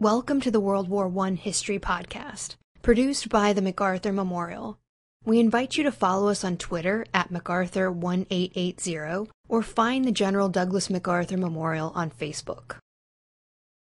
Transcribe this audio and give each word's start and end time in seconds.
Welcome 0.00 0.40
to 0.40 0.50
the 0.50 0.58
World 0.58 0.88
War 0.88 1.08
I 1.24 1.30
History 1.30 1.78
Podcast, 1.78 2.56
produced 2.82 3.28
by 3.28 3.52
the 3.52 3.62
MacArthur 3.62 4.12
Memorial. 4.12 4.76
We 5.24 5.38
invite 5.38 5.76
you 5.76 5.84
to 5.84 5.92
follow 5.92 6.30
us 6.30 6.42
on 6.42 6.56
Twitter 6.56 7.06
at 7.14 7.32
MacArthur1880 7.32 9.28
or 9.48 9.62
find 9.62 10.04
the 10.04 10.10
General 10.10 10.48
Douglas 10.48 10.90
MacArthur 10.90 11.36
Memorial 11.36 11.92
on 11.94 12.10
Facebook. 12.10 12.78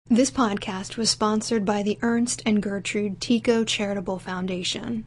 This 0.07 0.29
podcast 0.29 0.97
was 0.97 1.09
sponsored 1.09 1.65
by 1.65 1.81
the 1.81 1.97
Ernst 2.03 2.43
and 2.45 2.61
Gertrude 2.61 3.19
Tico 3.19 3.63
Charitable 3.63 4.19
Foundation. 4.19 5.03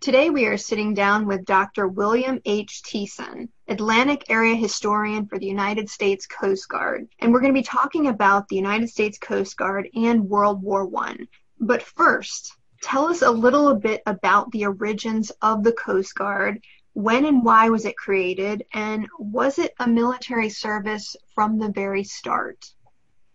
Today 0.00 0.30
we 0.30 0.46
are 0.46 0.58
sitting 0.58 0.94
down 0.94 1.26
with 1.26 1.44
Dr. 1.44 1.86
William 1.86 2.40
H. 2.44 2.82
Thiesen, 2.84 3.50
Atlantic 3.72 4.26
Area 4.28 4.54
Historian 4.54 5.24
for 5.26 5.38
the 5.38 5.46
United 5.46 5.88
States 5.88 6.26
Coast 6.26 6.68
Guard, 6.68 7.08
and 7.20 7.32
we're 7.32 7.40
going 7.40 7.54
to 7.54 7.58
be 7.58 7.64
talking 7.64 8.06
about 8.06 8.46
the 8.48 8.56
United 8.56 8.90
States 8.90 9.16
Coast 9.16 9.56
Guard 9.56 9.88
and 9.94 10.28
World 10.28 10.62
War 10.62 10.86
I. 10.94 11.16
But 11.58 11.82
first, 11.82 12.54
tell 12.82 13.06
us 13.06 13.22
a 13.22 13.30
little 13.30 13.74
bit 13.74 14.02
about 14.04 14.50
the 14.50 14.66
origins 14.66 15.32
of 15.40 15.64
the 15.64 15.72
Coast 15.72 16.14
Guard. 16.14 16.62
When 16.92 17.24
and 17.24 17.42
why 17.42 17.70
was 17.70 17.86
it 17.86 17.96
created, 17.96 18.66
and 18.74 19.08
was 19.18 19.58
it 19.58 19.72
a 19.80 19.88
military 19.88 20.50
service 20.50 21.16
from 21.34 21.58
the 21.58 21.70
very 21.70 22.04
start? 22.04 22.66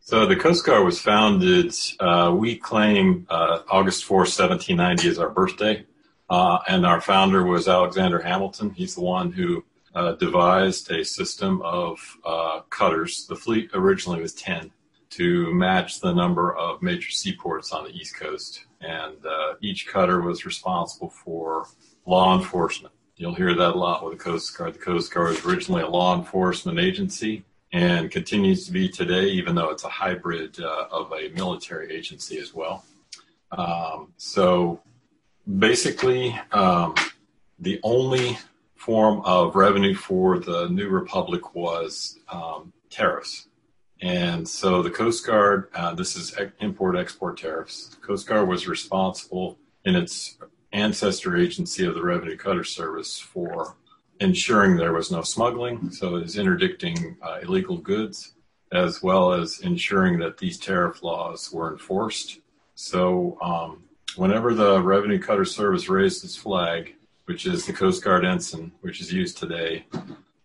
So 0.02 0.28
the 0.28 0.36
Coast 0.36 0.64
Guard 0.64 0.86
was 0.86 1.00
founded, 1.00 1.74
uh, 2.00 2.32
we 2.38 2.58
claim 2.58 3.26
uh, 3.28 3.62
August 3.72 4.06
4, 4.06 4.20
1790 4.20 5.08
is 5.08 5.18
our 5.18 5.32
birthday. 5.32 5.84
Uh, 6.30 6.60
and 6.68 6.86
our 6.86 7.02
founder 7.02 7.44
was 7.44 7.68
Alexander 7.68 8.20
Hamilton. 8.20 8.70
He's 8.70 8.94
the 8.94 9.02
one 9.02 9.32
who 9.32 9.64
uh, 9.98 10.12
devised 10.14 10.92
a 10.92 11.04
system 11.04 11.60
of 11.64 12.18
uh, 12.24 12.60
cutters. 12.70 13.26
The 13.26 13.36
fleet 13.36 13.72
originally 13.74 14.22
was 14.22 14.34
10 14.34 14.72
to 15.10 15.54
match 15.56 16.02
the 16.02 16.14
number 16.14 16.56
of 16.56 16.84
major 16.84 17.10
seaports 17.10 17.72
on 17.72 17.84
the 17.86 17.90
East 17.90 18.16
Coast. 18.16 18.66
And 18.80 19.26
uh, 19.26 19.54
each 19.60 19.88
cutter 19.88 20.22
was 20.22 20.46
responsible 20.46 21.10
for 21.10 21.68
law 22.06 22.38
enforcement. 22.38 22.94
You'll 23.16 23.34
hear 23.34 23.56
that 23.56 23.74
a 23.74 23.78
lot 23.78 24.04
with 24.04 24.16
the 24.16 24.24
Coast 24.24 24.56
Guard. 24.56 24.76
The 24.76 24.80
Coast 24.80 25.12
Guard 25.12 25.30
was 25.30 25.44
originally 25.44 25.82
a 25.82 25.88
law 25.88 26.16
enforcement 26.16 26.78
agency 26.78 27.44
and 27.74 28.12
continues 28.12 28.68
to 28.68 28.72
be 28.72 28.88
today, 28.88 29.26
even 29.26 29.56
though 29.56 29.72
it's 29.72 29.84
a 29.84 29.90
hybrid 29.90 30.60
uh, 30.60 30.86
of 30.92 31.12
a 31.12 31.30
military 31.30 31.92
agency 31.92 32.38
as 32.38 32.54
well. 32.54 32.86
Um, 33.52 34.14
so 34.18 34.80
basically 35.58 36.40
um, 36.52 36.94
the 37.58 37.80
only 37.82 38.38
form 38.78 39.22
of 39.26 39.56
revenue 39.56 39.96
for 39.96 40.40
the 40.40 40.70
new 40.70 40.88
republic 40.90 41.56
was 41.56 42.20
um, 42.32 42.74
tariffs. 42.90 43.48
And 44.02 44.48
so 44.48 44.82
the 44.84 44.92
Coast 44.92 45.26
Guard, 45.26 45.70
uh, 45.74 45.94
this 45.94 46.16
is 46.16 46.36
import 46.60 46.96
export 46.96 47.38
tariffs. 47.38 47.90
The 47.90 47.98
Coast 47.98 48.28
Guard 48.28 48.48
was 48.48 48.68
responsible 48.68 49.58
in 49.86 49.96
its 49.96 50.38
ancestor 50.72 51.36
agency 51.36 51.86
of 51.86 51.96
the 51.96 52.04
Revenue 52.04 52.38
Cutter 52.38 52.64
Service 52.64 53.18
for 53.18 53.76
ensuring 54.20 54.76
there 54.76 54.94
was 54.94 55.12
no 55.12 55.22
smuggling, 55.22 55.90
so 55.92 56.16
it 56.16 56.24
is 56.24 56.38
interdicting 56.38 57.18
uh, 57.22 57.40
illegal 57.42 57.78
goods, 57.78 58.34
as 58.72 59.02
well 59.02 59.34
as 59.34 59.60
ensuring 59.62 60.20
that 60.20 60.38
these 60.38 60.58
tariff 60.58 61.02
laws 61.02 61.52
were 61.52 61.72
enforced. 61.72 62.40
So 62.76 63.38
um, 63.42 63.84
whenever 64.16 64.54
the 64.54 64.82
Revenue 64.82 65.20
Cutter 65.20 65.46
Service 65.46 65.90
raised 65.90 66.24
its 66.24 66.36
flag, 66.36 66.96
which 67.28 67.46
is 67.46 67.66
the 67.66 67.74
Coast 67.74 68.04
Guard 68.04 68.24
ensign, 68.26 68.72
which 68.80 69.02
is 69.02 69.12
used 69.12 69.38
today, 69.38 69.86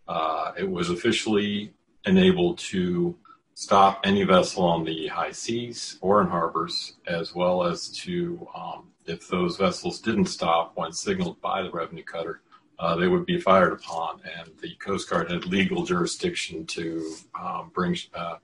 uh, 0.09 0.51
it 0.59 0.69
was 0.69 0.91
officially 0.91 1.73
enabled 2.07 2.59
to 2.59 3.17
stop 3.55 4.01
any 4.03 4.25
vessel 4.25 4.65
on 4.65 4.85
the 4.85 5.07
high 5.07 5.31
seas 5.31 5.97
or 6.01 6.21
in 6.21 6.27
harbors, 6.27 6.97
as 7.07 7.37
well 7.37 7.63
as 7.63 7.89
to, 7.89 8.49
um, 8.57 8.89
if 9.07 9.29
those 9.29 9.57
vessels 9.57 10.01
didn't 10.01 10.27
stop 10.27 10.73
when 10.75 10.93
signaled 10.93 11.41
by 11.41 11.63
the 11.63 11.71
revenue 11.71 12.03
cutter, 12.03 12.41
uh, 12.81 12.97
they 12.97 13.07
would 13.07 13.27
be 13.27 13.41
fired 13.41 13.73
upon. 13.73 14.21
And 14.37 14.51
the 14.61 14.75
Coast 14.75 15.09
Guard 15.09 15.31
had 15.31 15.47
legal 15.47 15.85
jurisdiction 15.85 16.67
to 16.67 17.15
um, 17.41 17.71
bring 17.73 17.97
uh, 18.13 18.39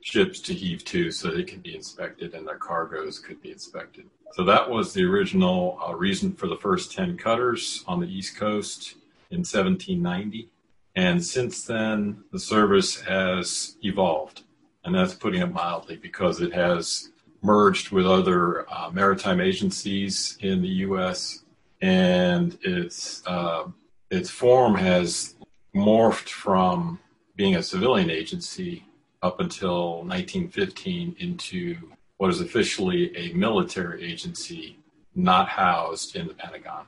ships 0.00 0.38
to 0.42 0.54
heave 0.54 0.84
to 0.84 1.10
so 1.10 1.28
they 1.28 1.42
could 1.42 1.64
be 1.64 1.74
inspected 1.74 2.34
and 2.34 2.46
their 2.46 2.56
cargoes 2.56 3.18
could 3.18 3.42
be 3.42 3.50
inspected. 3.50 4.04
So 4.32 4.44
that 4.44 4.70
was 4.70 4.92
the 4.92 5.04
original 5.04 5.78
uh, 5.84 5.94
reason 5.94 6.32
for 6.32 6.46
the 6.46 6.56
first 6.56 6.92
10 6.92 7.16
cutters 7.16 7.84
on 7.86 8.00
the 8.00 8.06
East 8.06 8.36
Coast 8.36 8.94
in 9.30 9.38
1790. 9.38 10.48
And 10.94 11.24
since 11.24 11.64
then, 11.64 12.24
the 12.32 12.38
service 12.38 13.00
has 13.00 13.76
evolved. 13.82 14.42
And 14.84 14.94
that's 14.94 15.14
putting 15.14 15.42
it 15.42 15.52
mildly 15.52 15.96
because 15.96 16.40
it 16.40 16.52
has 16.52 17.10
merged 17.42 17.90
with 17.90 18.06
other 18.06 18.70
uh, 18.70 18.90
maritime 18.92 19.40
agencies 19.40 20.36
in 20.40 20.62
the 20.62 20.68
U.S. 20.68 21.44
and 21.80 22.58
its, 22.62 23.22
uh, 23.26 23.64
its 24.10 24.30
form 24.30 24.74
has 24.76 25.34
morphed 25.74 26.28
from 26.28 26.98
being 27.36 27.56
a 27.56 27.62
civilian 27.62 28.10
agency 28.10 28.84
up 29.22 29.40
until 29.40 30.02
1915 30.04 31.16
into 31.18 31.76
what 32.20 32.28
is 32.30 32.42
officially 32.42 33.16
a 33.16 33.32
military 33.32 34.04
agency 34.04 34.76
not 35.14 35.48
housed 35.48 36.14
in 36.16 36.28
the 36.28 36.34
Pentagon, 36.34 36.84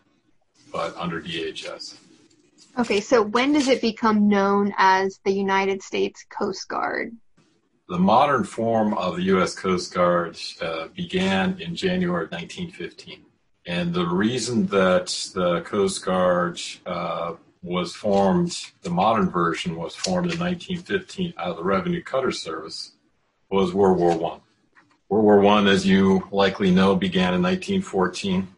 but 0.71 0.95
under 0.95 1.23
DHS. 1.23 1.97
Okay, 2.79 3.01
so 3.01 3.23
when 3.23 3.55
does 3.55 3.67
it 3.67 3.81
become 3.81 4.29
known 4.29 4.75
as 4.77 5.21
the 5.25 5.33
United 5.33 5.83
States 5.83 6.27
Coast 6.29 6.69
Guard? 6.69 7.17
The 7.89 7.99
modern 7.99 8.45
form 8.45 8.93
of 8.93 9.17
the 9.17 9.23
U.S. 9.35 9.55
Coast 9.55 9.95
Guard 9.95 10.39
uh, 10.61 10.89
began 10.89 11.59
in 11.59 11.75
January 11.75 12.27
of 12.27 12.33
1915. 12.33 13.23
And 13.65 13.95
the 13.95 14.05
reason 14.05 14.67
that 14.67 15.07
the 15.33 15.63
Coast 15.63 16.05
Guard 16.05 16.61
uh, 16.85 17.37
was 17.63 17.95
formed, 17.95 18.55
the 18.83 18.91
modern 18.91 19.31
version 19.31 19.77
was 19.77 19.97
formed 19.97 20.31
in 20.31 20.39
1915 20.39 21.33
out 21.39 21.53
of 21.53 21.57
the 21.57 21.65
Revenue 21.65 22.03
Cutter 22.03 22.33
Service, 22.33 22.93
was 23.51 23.73
World 23.73 23.99
War 23.99 24.15
One. 24.15 24.43
World 25.13 25.27
War 25.27 25.41
One, 25.41 25.69
as 25.69 25.85
you 25.85 26.27
likely 26.33 26.71
know, 26.71 26.97
began 26.97 27.35
in 27.35 27.43
1914, 27.43 28.49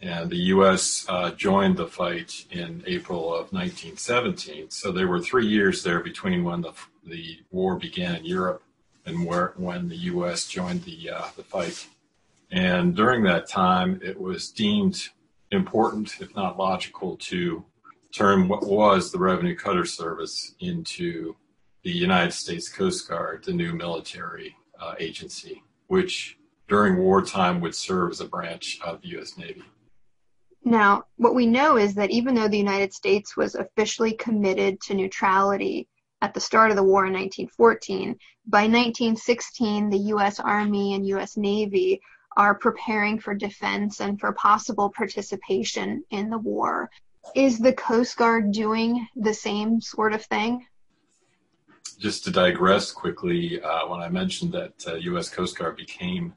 and 0.00 0.30
the 0.30 0.44
U.S. 0.54 1.04
Uh, 1.06 1.32
joined 1.32 1.76
the 1.76 1.86
fight 1.86 2.46
in 2.50 2.82
April 2.86 3.26
of 3.26 3.52
1917. 3.52 4.70
So 4.70 4.90
there 4.90 5.06
were 5.06 5.20
three 5.20 5.46
years 5.46 5.82
there 5.82 6.00
between 6.00 6.44
when 6.44 6.62
the 6.62 6.72
the 7.04 7.40
war 7.50 7.76
began 7.76 8.14
in 8.14 8.24
Europe 8.24 8.62
and 9.04 9.26
where 9.26 9.52
when 9.58 9.90
the 9.90 9.98
U.S. 10.12 10.48
joined 10.48 10.84
the 10.84 11.10
uh, 11.10 11.26
the 11.36 11.42
fight. 11.42 11.86
And 12.50 12.96
during 12.96 13.22
that 13.24 13.46
time, 13.46 14.00
it 14.02 14.18
was 14.18 14.50
deemed 14.50 15.10
important, 15.50 16.22
if 16.22 16.34
not 16.34 16.58
logical, 16.58 17.18
to 17.18 17.66
turn 18.14 18.48
what 18.48 18.66
was 18.66 19.12
the 19.12 19.18
Revenue 19.18 19.54
Cutter 19.54 19.84
Service 19.84 20.54
into 20.58 21.36
the 21.82 21.92
United 21.92 22.32
States 22.32 22.70
Coast 22.70 23.06
Guard, 23.10 23.44
the 23.44 23.52
new 23.52 23.74
military 23.74 24.56
uh, 24.80 24.94
agency, 24.98 25.62
which 25.86 26.38
during 26.68 26.98
wartime 26.98 27.60
would 27.60 27.74
serve 27.74 28.10
as 28.10 28.20
a 28.20 28.28
branch 28.28 28.78
of 28.84 29.00
the 29.02 29.08
U.S. 29.08 29.36
Navy. 29.38 29.62
Now, 30.64 31.04
what 31.16 31.34
we 31.34 31.46
know 31.46 31.76
is 31.76 31.94
that 31.94 32.10
even 32.10 32.34
though 32.34 32.48
the 32.48 32.58
United 32.58 32.92
States 32.92 33.36
was 33.36 33.54
officially 33.54 34.14
committed 34.14 34.80
to 34.82 34.94
neutrality 34.94 35.86
at 36.22 36.34
the 36.34 36.40
start 36.40 36.70
of 36.70 36.76
the 36.76 36.82
war 36.82 37.06
in 37.06 37.12
1914, 37.12 38.16
by 38.46 38.62
1916, 38.62 39.90
the 39.90 39.98
U.S. 39.98 40.40
Army 40.40 40.94
and 40.94 41.06
U.S. 41.06 41.36
Navy 41.36 42.00
are 42.36 42.54
preparing 42.54 43.20
for 43.20 43.34
defense 43.34 44.00
and 44.00 44.18
for 44.18 44.32
possible 44.32 44.90
participation 44.90 46.02
in 46.10 46.30
the 46.30 46.38
war. 46.38 46.90
Is 47.34 47.58
the 47.58 47.72
Coast 47.72 48.16
Guard 48.16 48.52
doing 48.52 49.06
the 49.14 49.34
same 49.34 49.80
sort 49.80 50.14
of 50.14 50.24
thing? 50.24 50.66
Just 51.98 52.24
to 52.24 52.30
digress 52.30 52.92
quickly, 52.92 53.60
uh, 53.62 53.86
when 53.88 54.00
I 54.00 54.08
mentioned 54.08 54.52
that 54.52 54.74
uh, 54.86 54.94
U.S. 54.94 55.30
Coast 55.30 55.58
Guard 55.58 55.76
became 55.76 56.34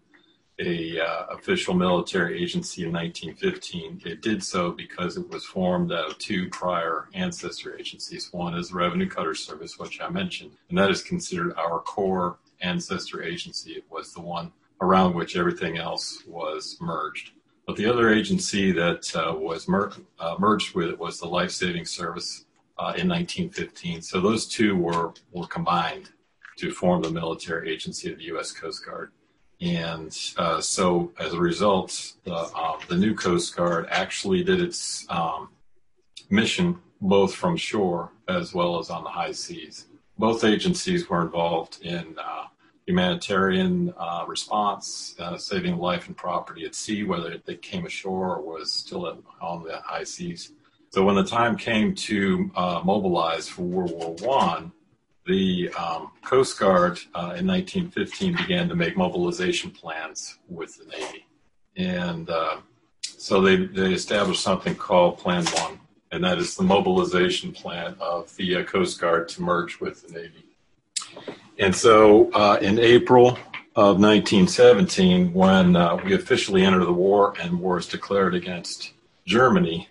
a 0.59 0.99
uh, 0.99 1.25
official 1.31 1.73
military 1.73 2.41
agency 2.41 2.83
in 2.83 2.91
1915, 2.91 4.01
it 4.05 4.21
did 4.21 4.43
so 4.43 4.71
because 4.71 5.17
it 5.17 5.29
was 5.29 5.45
formed 5.45 5.91
out 5.91 6.11
of 6.11 6.17
two 6.17 6.49
prior 6.49 7.07
ancestor 7.13 7.77
agencies. 7.77 8.29
One 8.31 8.55
is 8.55 8.69
the 8.69 8.75
Revenue 8.75 9.07
Cutter 9.09 9.35
Service, 9.35 9.79
which 9.79 10.01
I 10.01 10.09
mentioned, 10.09 10.51
and 10.69 10.77
that 10.77 10.91
is 10.91 11.01
considered 11.01 11.55
our 11.57 11.79
core 11.79 12.39
ancestor 12.61 13.23
agency. 13.23 13.71
It 13.73 13.85
was 13.89 14.13
the 14.13 14.21
one 14.21 14.51
around 14.81 15.13
which 15.13 15.37
everything 15.37 15.77
else 15.77 16.23
was 16.27 16.77
merged. 16.81 17.31
But 17.65 17.77
the 17.77 17.85
other 17.85 18.11
agency 18.11 18.71
that 18.73 19.15
uh, 19.15 19.33
was 19.35 19.67
mer- 19.67 19.91
uh, 20.19 20.35
merged 20.39 20.75
with 20.75 20.89
it 20.89 20.99
was 20.99 21.19
the 21.19 21.27
Life 21.27 21.51
Saving 21.51 21.85
Service 21.85 22.45
uh, 22.79 22.93
in 22.95 23.09
1915. 23.09 24.01
So 24.01 24.21
those 24.21 24.47
two 24.47 24.75
were, 24.77 25.13
were 25.31 25.47
combined 25.47 26.11
to 26.57 26.71
form 26.71 27.01
the 27.01 27.11
military 27.11 27.71
agency 27.71 28.11
of 28.11 28.17
the 28.17 28.25
U.S. 28.25 28.51
Coast 28.51 28.85
Guard. 28.85 29.11
And 29.61 30.17
uh, 30.37 30.61
so 30.61 31.11
as 31.19 31.33
a 31.33 31.39
result, 31.39 32.13
the, 32.23 32.35
um, 32.35 32.79
the 32.87 32.95
new 32.95 33.13
Coast 33.13 33.55
Guard 33.55 33.87
actually 33.91 34.43
did 34.43 34.61
its 34.61 35.05
um, 35.09 35.49
mission 36.29 36.79
both 37.01 37.33
from 37.35 37.57
shore 37.57 38.11
as 38.27 38.53
well 38.53 38.79
as 38.79 38.89
on 38.89 39.03
the 39.03 39.09
high 39.09 39.31
seas. 39.31 39.87
Both 40.17 40.43
agencies 40.43 41.09
were 41.09 41.21
involved 41.21 41.79
in 41.81 42.15
uh, 42.17 42.45
humanitarian 42.85 43.93
uh, 43.97 44.25
response, 44.27 45.15
uh, 45.19 45.37
saving 45.37 45.77
life 45.77 46.07
and 46.07 46.15
property 46.15 46.65
at 46.65 46.75
sea, 46.75 47.03
whether 47.03 47.37
they 47.45 47.55
came 47.55 47.85
ashore 47.85 48.37
or 48.37 48.41
was 48.41 48.71
still 48.71 49.07
at, 49.07 49.17
on 49.41 49.63
the 49.63 49.77
high 49.77 50.03
seas. 50.03 50.53
So 50.91 51.03
when 51.03 51.15
the 51.15 51.23
time 51.23 51.55
came 51.55 51.93
to 51.95 52.51
uh, 52.55 52.81
mobilize 52.83 53.47
for 53.47 53.61
World 53.61 53.91
War 53.91 54.15
One, 54.27 54.71
the 55.25 55.69
um, 55.73 56.11
Coast 56.23 56.59
Guard 56.59 56.99
uh, 57.13 57.35
in 57.37 57.45
1915 57.45 58.35
began 58.35 58.67
to 58.69 58.75
make 58.75 58.97
mobilization 58.97 59.69
plans 59.69 60.39
with 60.47 60.77
the 60.77 60.85
Navy, 60.85 61.27
and 61.77 62.29
uh, 62.29 62.57
so 63.01 63.39
they 63.39 63.57
they 63.57 63.93
established 63.93 64.41
something 64.41 64.73
called 64.73 65.19
Plan 65.19 65.45
One, 65.45 65.79
and 66.11 66.23
that 66.23 66.39
is 66.39 66.55
the 66.55 66.63
mobilization 66.63 67.51
plan 67.51 67.95
of 67.99 68.35
the 68.37 68.57
uh, 68.57 68.63
Coast 68.63 68.99
Guard 68.99 69.29
to 69.29 69.43
merge 69.43 69.79
with 69.79 70.07
the 70.07 70.13
Navy. 70.13 70.45
And 71.59 71.75
so 71.75 72.31
uh, 72.31 72.57
in 72.61 72.79
April 72.79 73.37
of 73.75 73.99
1917, 73.99 75.33
when 75.33 75.75
uh, 75.75 75.97
we 76.03 76.15
officially 76.15 76.63
enter 76.63 76.83
the 76.83 76.93
war 76.93 77.35
and 77.39 77.59
war 77.59 77.77
is 77.77 77.85
declared 77.85 78.33
against 78.33 78.93
Germany, 79.27 79.89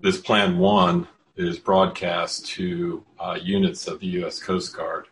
this 0.00 0.20
Plan 0.20 0.58
1 0.58 1.08
is 1.36 1.58
broadcast 1.58 2.46
to 2.46 3.04
uh, 3.18 3.38
units 3.40 3.86
of 3.86 4.00
the 4.00 4.06
U.S. 4.18 4.40
Coast 4.40 4.76
Guard 4.76 5.06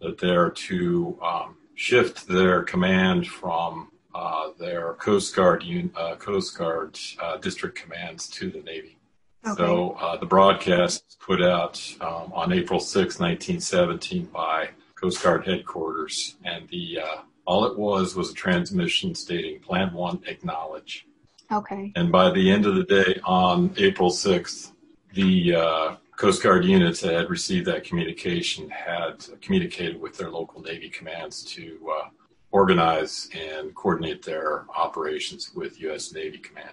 that 0.00 0.18
they're 0.18 0.50
to 0.50 1.18
um, 1.22 1.56
shift 1.74 2.26
their 2.28 2.62
command 2.62 3.26
from 3.26 3.90
uh, 4.14 4.50
their 4.58 4.94
Coast 4.94 5.34
Guard 5.34 5.64
uh, 5.94 6.16
Coast 6.16 6.56
Guard 6.56 6.98
uh, 7.20 7.36
district 7.38 7.78
commands 7.78 8.28
to 8.28 8.50
the 8.50 8.60
Navy. 8.62 8.98
Okay. 9.46 9.56
So 9.62 10.16
the 10.20 10.26
broadcast 10.26 11.04
was 11.06 11.16
put 11.20 11.42
out 11.42 11.80
um, 12.00 12.32
on 12.32 12.52
April 12.52 12.80
6, 12.80 13.20
1917 13.20 14.26
by 14.26 14.70
Coast 14.96 15.22
Guard 15.22 15.46
headquarters, 15.46 16.36
and 16.44 16.68
the 16.68 17.00
uh, 17.00 17.22
all 17.46 17.64
it 17.64 17.78
was 17.78 18.16
was 18.16 18.30
a 18.30 18.34
transmission 18.34 19.14
stating 19.14 19.60
Plan 19.60 19.92
One 19.92 20.20
acknowledge. 20.26 21.06
Okay. 21.52 21.92
And 21.94 22.10
by 22.10 22.30
the 22.30 22.50
end 22.50 22.66
of 22.66 22.74
the 22.74 22.84
day 22.84 23.20
on 23.24 23.72
April 23.76 24.10
sixth, 24.10 24.72
the 25.14 25.54
uh, 25.54 25.96
Coast 26.16 26.42
Guard 26.42 26.64
units 26.64 27.00
that 27.00 27.14
had 27.14 27.30
received 27.30 27.66
that 27.66 27.84
communication 27.84 28.70
had 28.70 29.24
communicated 29.40 30.00
with 30.00 30.16
their 30.16 30.30
local 30.30 30.62
Navy 30.62 30.88
commands 30.88 31.44
to 31.44 31.78
uh, 31.92 32.08
organize 32.50 33.28
and 33.34 33.74
coordinate 33.74 34.22
their 34.22 34.64
operations 34.74 35.52
with 35.54 35.80
U.S. 35.82 36.12
Navy 36.12 36.38
Command. 36.38 36.70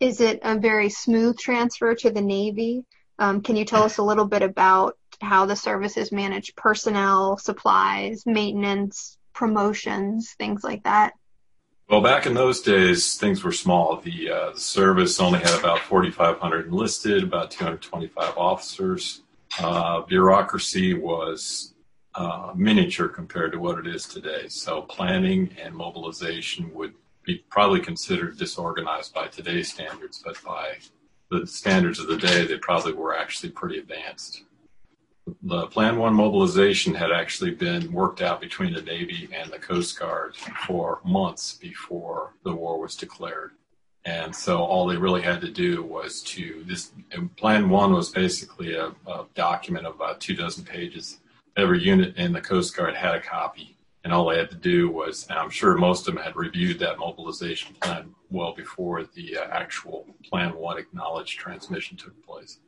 Is 0.00 0.20
it 0.20 0.40
a 0.42 0.58
very 0.58 0.88
smooth 0.88 1.38
transfer 1.38 1.94
to 1.96 2.10
the 2.10 2.22
Navy? 2.22 2.84
Um, 3.18 3.42
can 3.42 3.56
you 3.56 3.64
tell 3.64 3.82
us 3.82 3.98
a 3.98 4.02
little 4.02 4.24
bit 4.24 4.42
about 4.42 4.96
how 5.20 5.46
the 5.46 5.54
services 5.54 6.10
manage 6.10 6.56
personnel, 6.56 7.36
supplies, 7.36 8.24
maintenance, 8.26 9.16
promotions, 9.32 10.34
things 10.38 10.64
like 10.64 10.82
that? 10.84 11.12
Well, 11.92 12.00
back 12.00 12.24
in 12.24 12.32
those 12.32 12.62
days, 12.62 13.16
things 13.16 13.44
were 13.44 13.52
small. 13.52 13.96
The, 13.96 14.30
uh, 14.30 14.50
the 14.52 14.60
service 14.60 15.20
only 15.20 15.40
had 15.40 15.60
about 15.60 15.78
4,500 15.80 16.68
enlisted, 16.68 17.22
about 17.22 17.50
225 17.50 18.38
officers. 18.38 19.20
Uh, 19.60 20.00
bureaucracy 20.00 20.94
was 20.94 21.74
uh, 22.14 22.54
miniature 22.56 23.08
compared 23.08 23.52
to 23.52 23.58
what 23.58 23.78
it 23.78 23.86
is 23.86 24.06
today. 24.06 24.48
So 24.48 24.80
planning 24.80 25.54
and 25.62 25.74
mobilization 25.74 26.72
would 26.72 26.94
be 27.26 27.44
probably 27.50 27.80
considered 27.80 28.38
disorganized 28.38 29.12
by 29.12 29.26
today's 29.26 29.70
standards, 29.70 30.22
but 30.24 30.42
by 30.42 30.78
the 31.30 31.46
standards 31.46 31.98
of 31.98 32.06
the 32.06 32.16
day, 32.16 32.46
they 32.46 32.56
probably 32.56 32.94
were 32.94 33.14
actually 33.14 33.50
pretty 33.50 33.78
advanced 33.78 34.44
the 35.42 35.66
Plan 35.68 35.98
1 35.98 36.14
mobilization 36.14 36.94
had 36.94 37.12
actually 37.12 37.52
been 37.52 37.92
worked 37.92 38.22
out 38.22 38.40
between 38.40 38.74
the 38.74 38.82
Navy 38.82 39.28
and 39.32 39.50
the 39.50 39.58
Coast 39.58 39.98
Guard 39.98 40.36
for 40.66 41.00
months 41.04 41.54
before 41.54 42.34
the 42.44 42.52
war 42.52 42.80
was 42.80 42.96
declared. 42.96 43.52
And 44.04 44.34
so 44.34 44.58
all 44.58 44.86
they 44.86 44.96
really 44.96 45.22
had 45.22 45.40
to 45.42 45.50
do 45.50 45.82
was 45.84 46.22
to 46.22 46.64
this 46.66 46.90
Plan 47.36 47.70
1 47.70 47.92
was 47.92 48.10
basically 48.10 48.74
a, 48.74 48.86
a 49.06 49.26
document 49.34 49.86
of 49.86 49.94
about 49.94 50.20
two 50.20 50.34
dozen 50.34 50.64
pages. 50.64 51.20
Every 51.56 51.80
unit 51.80 52.16
in 52.16 52.32
the 52.32 52.40
Coast 52.40 52.76
Guard 52.76 52.96
had 52.96 53.14
a 53.14 53.20
copy. 53.20 53.76
And 54.02 54.12
all 54.12 54.28
they 54.28 54.38
had 54.38 54.50
to 54.50 54.56
do 54.56 54.90
was, 54.90 55.28
and 55.28 55.38
I'm 55.38 55.50
sure 55.50 55.76
most 55.76 56.08
of 56.08 56.14
them 56.14 56.24
had 56.24 56.34
reviewed 56.34 56.80
that 56.80 56.98
mobilization 56.98 57.76
plan 57.76 58.12
well 58.30 58.52
before 58.52 59.04
the 59.04 59.38
uh, 59.38 59.44
actual 59.52 60.04
Plan 60.24 60.56
1 60.56 60.78
acknowledged 60.78 61.38
transmission 61.38 61.96
took 61.96 62.20
place 62.26 62.58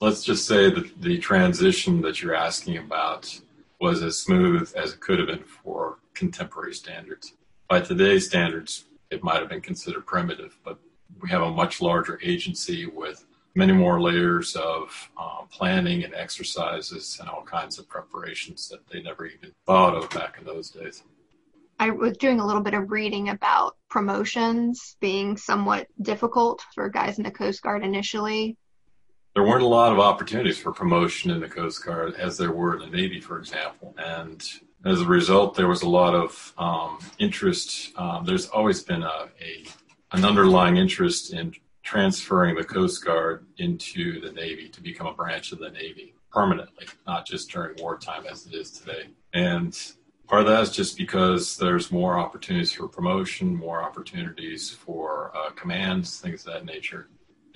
let's 0.00 0.22
just 0.22 0.46
say 0.46 0.70
that 0.70 1.00
the 1.00 1.18
transition 1.18 2.00
that 2.02 2.22
you're 2.22 2.34
asking 2.34 2.78
about 2.78 3.40
was 3.80 4.02
as 4.02 4.18
smooth 4.18 4.72
as 4.76 4.92
it 4.92 5.00
could 5.00 5.18
have 5.18 5.28
been 5.28 5.44
for 5.44 5.98
contemporary 6.14 6.74
standards. 6.74 7.34
By 7.68 7.80
today's 7.80 8.26
standards, 8.26 8.84
it 9.10 9.22
might 9.22 9.40
have 9.40 9.48
been 9.48 9.60
considered 9.60 10.06
primitive, 10.06 10.56
but 10.64 10.78
we 11.20 11.28
have 11.30 11.42
a 11.42 11.50
much 11.50 11.80
larger 11.80 12.18
agency 12.22 12.86
with 12.86 13.24
many 13.54 13.72
more 13.72 14.00
layers 14.00 14.54
of 14.56 15.10
um, 15.18 15.48
planning 15.50 16.04
and 16.04 16.14
exercises 16.14 17.18
and 17.20 17.28
all 17.28 17.42
kinds 17.42 17.78
of 17.78 17.88
preparations 17.88 18.68
that 18.68 18.86
they 18.88 19.02
never 19.02 19.26
even 19.26 19.52
thought 19.66 19.96
of 19.96 20.08
back 20.10 20.36
in 20.38 20.44
those 20.44 20.70
days. 20.70 21.02
I 21.80 21.90
was 21.90 22.16
doing 22.16 22.40
a 22.40 22.46
little 22.46 22.62
bit 22.62 22.74
of 22.74 22.90
reading 22.90 23.28
about 23.28 23.76
promotions 23.88 24.96
being 25.00 25.36
somewhat 25.36 25.86
difficult 26.02 26.62
for 26.74 26.88
guys 26.88 27.18
in 27.18 27.24
the 27.24 27.30
Coast 27.30 27.62
Guard 27.62 27.84
initially 27.84 28.56
there 29.38 29.46
weren't 29.46 29.62
a 29.62 29.66
lot 29.68 29.92
of 29.92 30.00
opportunities 30.00 30.58
for 30.58 30.72
promotion 30.72 31.30
in 31.30 31.38
the 31.38 31.48
Coast 31.48 31.86
Guard 31.86 32.16
as 32.16 32.36
there 32.36 32.50
were 32.50 32.74
in 32.74 32.80
the 32.80 32.96
Navy, 32.96 33.20
for 33.20 33.38
example. 33.38 33.94
And 33.96 34.42
as 34.84 35.00
a 35.00 35.06
result, 35.06 35.54
there 35.54 35.68
was 35.68 35.82
a 35.82 35.88
lot 35.88 36.12
of 36.12 36.52
um, 36.58 36.98
interest. 37.20 37.96
Um, 37.96 38.24
there's 38.24 38.48
always 38.48 38.82
been 38.82 39.04
a, 39.04 39.28
a, 39.40 39.64
an 40.10 40.24
underlying 40.24 40.76
interest 40.76 41.32
in 41.32 41.54
transferring 41.84 42.56
the 42.56 42.64
Coast 42.64 43.04
Guard 43.04 43.46
into 43.58 44.20
the 44.20 44.32
Navy 44.32 44.68
to 44.70 44.80
become 44.80 45.06
a 45.06 45.14
branch 45.14 45.52
of 45.52 45.60
the 45.60 45.70
Navy 45.70 46.14
permanently, 46.32 46.88
not 47.06 47.24
just 47.24 47.48
during 47.48 47.76
wartime 47.80 48.24
as 48.28 48.44
it 48.44 48.54
is 48.54 48.72
today. 48.72 49.06
And 49.34 49.72
part 50.26 50.40
of 50.40 50.48
that 50.48 50.62
is 50.62 50.72
just 50.72 50.98
because 50.98 51.56
there's 51.56 51.92
more 51.92 52.18
opportunities 52.18 52.72
for 52.72 52.88
promotion, 52.88 53.54
more 53.54 53.84
opportunities 53.84 54.68
for 54.68 55.30
uh, 55.32 55.50
commands, 55.50 56.18
things 56.18 56.44
of 56.44 56.54
that 56.54 56.64
nature 56.64 57.06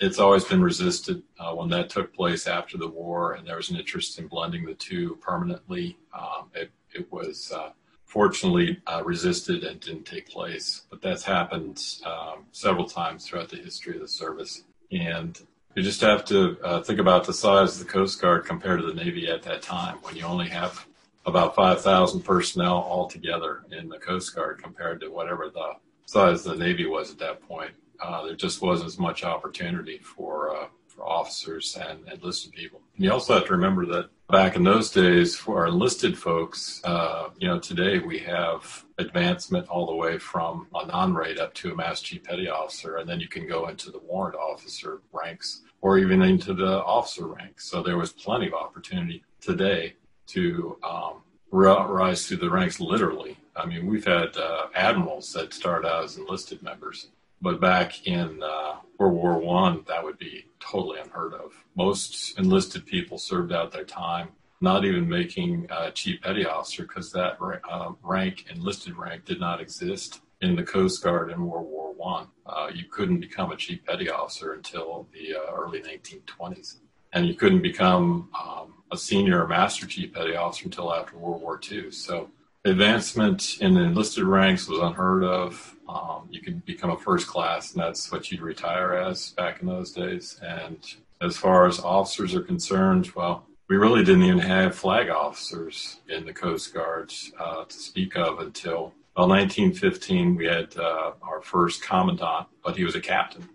it's 0.03 0.19
always 0.19 0.45
been 0.45 0.63
resisted. 0.63 1.23
Uh, 1.39 1.55
when 1.55 1.69
that 1.69 1.89
took 1.89 2.13
place 2.13 2.49
after 2.49 2.77
the 2.77 2.89
war, 2.89 3.35
and 3.35 3.47
there 3.47 3.57
was 3.57 3.71
an 3.71 3.77
interest 3.77 4.19
in 4.19 4.27
blending 4.27 4.67
the 4.67 4.75
two 4.75 5.17
permanently, 5.21 5.97
um, 6.13 6.51
it, 6.55 6.73
it, 6.93 7.11
was 7.13 7.53
uh, 7.55 7.71
fortunately 8.05 8.83
uh, 8.89 9.01
resisted 9.05 9.63
and 9.63 9.79
didn't 9.79 10.05
take 10.05 10.29
place. 10.29 10.83
But 10.91 11.03
that's 11.03 11.23
happened 11.23 11.81
um, 12.05 12.47
several 12.51 12.85
times 12.85 13.27
throughout 13.27 13.49
the 13.49 13.59
history 13.59 13.95
of 13.95 14.01
the 14.01 14.09
service. 14.09 14.65
And 14.91 15.41
you 15.77 15.85
just 15.85 16.01
have 16.01 16.25
to 16.27 16.59
uh, 16.65 16.83
think 16.83 16.99
about 16.99 17.25
the 17.25 17.33
size 17.33 17.81
of 17.81 17.87
the 17.87 17.93
Coast 17.93 18.21
Guard 18.21 18.45
compared 18.45 18.81
to 18.81 18.87
the 18.87 18.95
Navy 18.95 19.31
at 19.31 19.45
that 19.45 19.63
time, 19.63 19.99
when 20.03 20.17
you 20.17 20.25
only 20.25 20.49
have 20.49 20.85
about 21.27 21.55
5,000 21.55 22.23
personnel 22.23 22.75
altogether 22.75 23.63
in 23.71 23.89
the 23.89 23.99
Coast 23.99 24.35
Guard 24.35 24.61
compared 24.61 25.01
to 25.01 25.11
whatever 25.11 25.49
the 25.49 25.75
size 26.07 26.45
of 26.45 26.59
the 26.59 26.65
Navy 26.65 26.87
was 26.87 27.13
at 27.13 27.19
that 27.21 27.41
point 27.43 27.71
uh, 28.03 28.25
there 28.25 28.37
just 28.37 28.63
wasn't 28.63 28.87
as 28.87 28.99
much 28.99 29.25
opportunity 29.25 29.99
for 29.99 30.55
uh, 30.57 30.67
for 30.93 31.09
officers 31.09 31.77
and 31.89 32.07
enlisted 32.09 32.53
people. 32.53 32.81
And 32.97 33.05
you 33.05 33.13
also 33.13 33.35
have 33.35 33.47
to 33.47 33.53
remember 33.53 33.87
that 33.87 34.11
back 34.31 34.57
in 34.57 34.65
those 34.65 34.91
days, 34.91 35.37
for 35.37 35.59
our 35.59 35.67
enlisted 35.69 36.19
folks, 36.19 36.81
uh, 36.85 37.29
you 37.39 37.49
know, 37.49 37.59
today 37.59 37.99
we 37.99 38.19
have 38.21 38.85
advancement 38.99 39.69
all 39.69 39.87
the 39.87 39.95
way 39.95 40.19
from 40.19 40.67
a 40.75 40.87
non-rate 40.87 41.39
up 41.39 41.55
to 41.55 41.73
a 41.73 41.75
Master 41.75 42.07
Chief 42.07 42.25
Petty 42.25 42.49
Officer, 42.49 42.97
and 42.97 43.09
then 43.09 43.21
you 43.21 43.29
can 43.29 43.47
go 43.47 43.69
into 43.69 43.91
the 43.91 43.99
warrant 44.01 44.37
officer 44.37 45.01
ranks 45.13 45.63
or 45.81 45.99
even 45.99 46.23
into 46.23 46.55
the 46.55 46.83
officer 46.85 47.27
ranks. 47.27 47.69
So 47.71 47.83
there 47.83 47.99
was 47.99 48.13
plenty 48.13 48.47
of 48.47 48.55
opportunity 48.55 49.25
today 49.41 49.95
to 50.29 50.79
um, 50.83 51.23
rise 51.51 52.27
through 52.27 52.39
the 52.39 52.51
ranks 52.51 52.81
literally. 52.81 53.37
I 53.57 53.67
mean, 53.67 53.87
we've 53.87 54.07
had 54.07 54.37
uh, 54.37 54.67
admirals 54.75 55.33
that 55.35 55.53
start 55.53 55.85
out 55.85 56.05
as 56.05 56.17
enlisted 56.17 56.63
members 56.63 57.09
but 57.43 57.61
back 57.61 58.07
in 58.07 58.41
uh, 58.43 58.77
World 58.99 59.15
War 59.15 59.39
One, 59.39 59.85
that 59.89 60.03
would 60.03 60.17
be 60.17 60.47
totally 60.61 61.01
unheard 61.01 61.35
of. 61.35 61.53
Most 61.77 62.39
enlisted 62.39 62.87
people 62.87 63.19
served 63.19 63.53
out 63.53 63.73
their 63.73 63.85
time, 63.85 64.29
not 64.61 64.85
even 64.85 65.09
making 65.09 65.69
chief 65.93 66.23
petty 66.23 66.47
officer 66.47 66.85
because 66.85 67.11
that 67.13 67.37
uh, 67.69 67.93
rank, 68.03 68.47
enlisted 68.55 68.97
rank, 68.97 69.25
did 69.25 69.41
not 69.41 69.61
exist 69.61 70.21
in 70.41 70.57
the 70.57 70.63
Coast 70.63 71.03
Guard 71.03 71.31
in 71.31 71.45
World 71.47 71.69
War 71.69 71.93
One. 71.95 72.29
Uh, 72.47 72.71
you 72.73 72.85
couldn't 72.85 73.21
become 73.21 73.51
a 73.51 73.57
chief 73.57 73.85
petty 73.85 74.09
officer 74.09 74.53
until 74.53 75.09
the 75.13 75.35
uh, 75.35 75.53
early 75.53 75.81
1920s, 75.81 76.77
and 77.13 77.27
you 77.27 77.35
couldn't 77.35 77.63
become 77.63 78.29
um, 78.41 78.75
a 78.93 78.97
senior 78.97 79.45
or 79.45 79.49
master 79.49 79.87
chief 79.87 80.13
petty 80.13 80.37
officer 80.37 80.65
until 80.67 80.95
after 80.95 81.17
World 81.17 81.43
War 81.43 81.59
Two. 81.59 81.91
So 81.91 82.31
advancement 82.65 83.59
in 83.61 83.75
the 83.75 83.81
enlisted 83.83 84.25
ranks 84.25 84.69
was 84.69 84.81
unheard 84.81 85.25
of. 85.25 85.77
Um, 85.89 86.29
you 86.31 86.41
could 86.41 86.65
become 86.65 86.91
a 86.91 86.97
first 86.97 87.27
class, 87.27 87.73
and 87.73 87.83
that's 87.83 88.11
what 88.11 88.31
you'd 88.31 88.41
retire 88.41 88.95
as 88.95 89.31
back 89.31 89.61
in 89.61 89.67
those 89.67 89.93
days. 89.93 90.39
And 90.43 90.79
as 91.21 91.37
far 91.37 91.67
as 91.67 91.81
officers 91.81 92.35
are 92.35 92.43
concerned, 92.43 93.11
well, 93.15 93.47
we 93.69 93.77
really 93.77 94.05
didn't 94.05 94.25
even 94.25 94.39
have 94.39 94.75
flag 94.75 95.09
officers 95.09 96.01
in 96.09 96.27
the 96.27 96.33
Coast 96.33 96.75
Guard 96.75 97.13
uh, 97.39 97.65
to 97.65 97.75
speak 97.75 98.17
of 98.17 98.41
until 98.41 98.93
well, 99.17 99.29
1915. 99.29 100.37
We 100.37 100.47
had 100.47 100.77
uh, 100.77 101.13
our 101.23 101.43
first 101.43 101.83
commandant, 101.83 102.49
but 102.65 102.77
he 102.77 102.85
was 102.85 102.95
a 102.95 103.01
captain, 103.01 103.49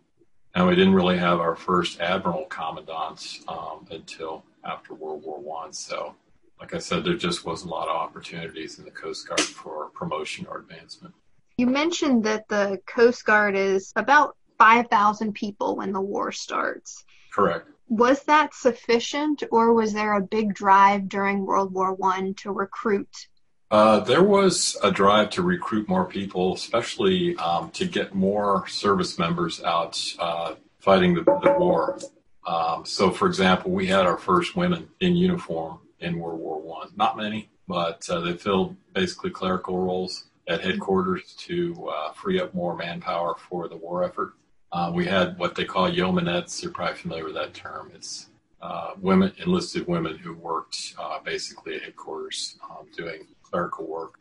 and 0.54 0.68
we 0.68 0.76
didn't 0.76 0.94
really 0.94 1.18
have 1.18 1.40
our 1.40 1.56
first 1.56 2.00
admiral 2.00 2.46
commandant 2.46 3.40
um, 3.48 3.88
until 3.90 4.44
after 4.64 4.94
World 4.94 5.24
War 5.24 5.40
One. 5.40 5.74
So, 5.74 6.16
like 6.60 6.74
I 6.74 6.80
said, 6.80 7.04
there 7.04 7.16
just 7.16 7.46
wasn't 7.46 7.72
a 7.72 7.74
lot 7.74 7.88
of 7.88 7.96
opportunities 7.96 8.80
in 8.80 8.86
the 8.86 8.92
Coast 8.92 9.28
Guard 9.28 9.42
for 9.42 9.90
promotion 9.90 10.48
or 10.50 10.60
advancement. 10.60 11.14
You 11.58 11.68
mentioned 11.68 12.24
that 12.24 12.48
the 12.48 12.80
Coast 12.86 13.26
Guard 13.26 13.56
is 13.56 13.92
about 13.96 14.36
5,000 14.58 15.34
people 15.34 15.76
when 15.76 15.92
the 15.92 16.02
war 16.02 16.32
starts. 16.32 17.04
Correct. 17.32 17.68
Was 17.90 18.24
that 18.24 18.54
sufficient, 18.54 19.44
or 19.52 19.74
was 19.74 19.94
there 19.94 20.14
a 20.14 20.22
big 20.22 20.54
drive 20.54 21.08
during 21.08 21.46
World 21.46 21.74
War 21.74 21.94
One 21.94 22.34
to 22.36 22.52
recruit? 22.52 23.28
Uh, 23.70 24.00
there 24.02 24.24
was 24.24 24.78
a 24.84 24.92
drive 24.92 25.30
to 25.32 25.42
recruit 25.42 25.88
more 25.88 26.06
people, 26.06 26.54
especially 26.54 27.36
um, 27.38 27.70
to 27.72 27.86
get 27.86 28.14
more 28.14 28.68
service 28.68 29.18
members 29.18 29.62
out 29.64 30.02
uh, 30.20 30.56
fighting 30.80 31.14
the, 31.14 31.22
the 31.22 31.56
war. 31.58 32.00
Um, 32.46 32.86
so, 32.86 33.12
for 33.12 33.28
example, 33.28 33.72
we 33.72 33.88
had 33.88 34.06
our 34.06 34.18
first 34.18 34.56
women 34.56 34.90
in 35.00 35.16
uniform 35.16 35.80
in 36.00 36.20
World 36.20 36.40
War 36.40 36.62
One. 36.62 36.90
Not 36.96 37.18
many, 37.18 37.50
but 37.68 38.08
uh, 38.10 38.22
they 38.22 38.34
filled 38.34 38.76
basically 38.94 39.32
clerical 39.32 39.80
roles 39.80 40.26
at 40.48 40.64
headquarters 40.64 41.34
to 41.38 41.90
uh, 41.90 42.12
free 42.14 42.40
up 42.40 42.54
more 42.54 42.76
manpower 42.76 43.36
for 43.36 43.68
the 43.68 43.76
war 43.76 44.04
effort. 44.04 44.34
Uh, 44.72 44.92
we 44.94 45.06
had 45.06 45.38
what 45.38 45.56
they 45.56 45.66
call 45.66 45.90
yeomanettes. 45.90 46.62
You're 46.62 46.72
probably 46.72 46.96
familiar 46.96 47.26
with 47.26 47.36
that 47.36 47.54
term. 47.54 47.92
It's 47.94 48.30
uh, 48.62 48.92
women, 49.00 49.32
enlisted 49.38 49.88
women 49.88 50.18
who 50.18 50.34
worked 50.34 50.94
uh, 50.98 51.20
basically 51.24 51.76
at 51.76 51.84
headquarters 51.84 52.58
um, 52.70 52.88
doing 52.96 53.28
clerical 53.44 53.88
work. 53.88 54.20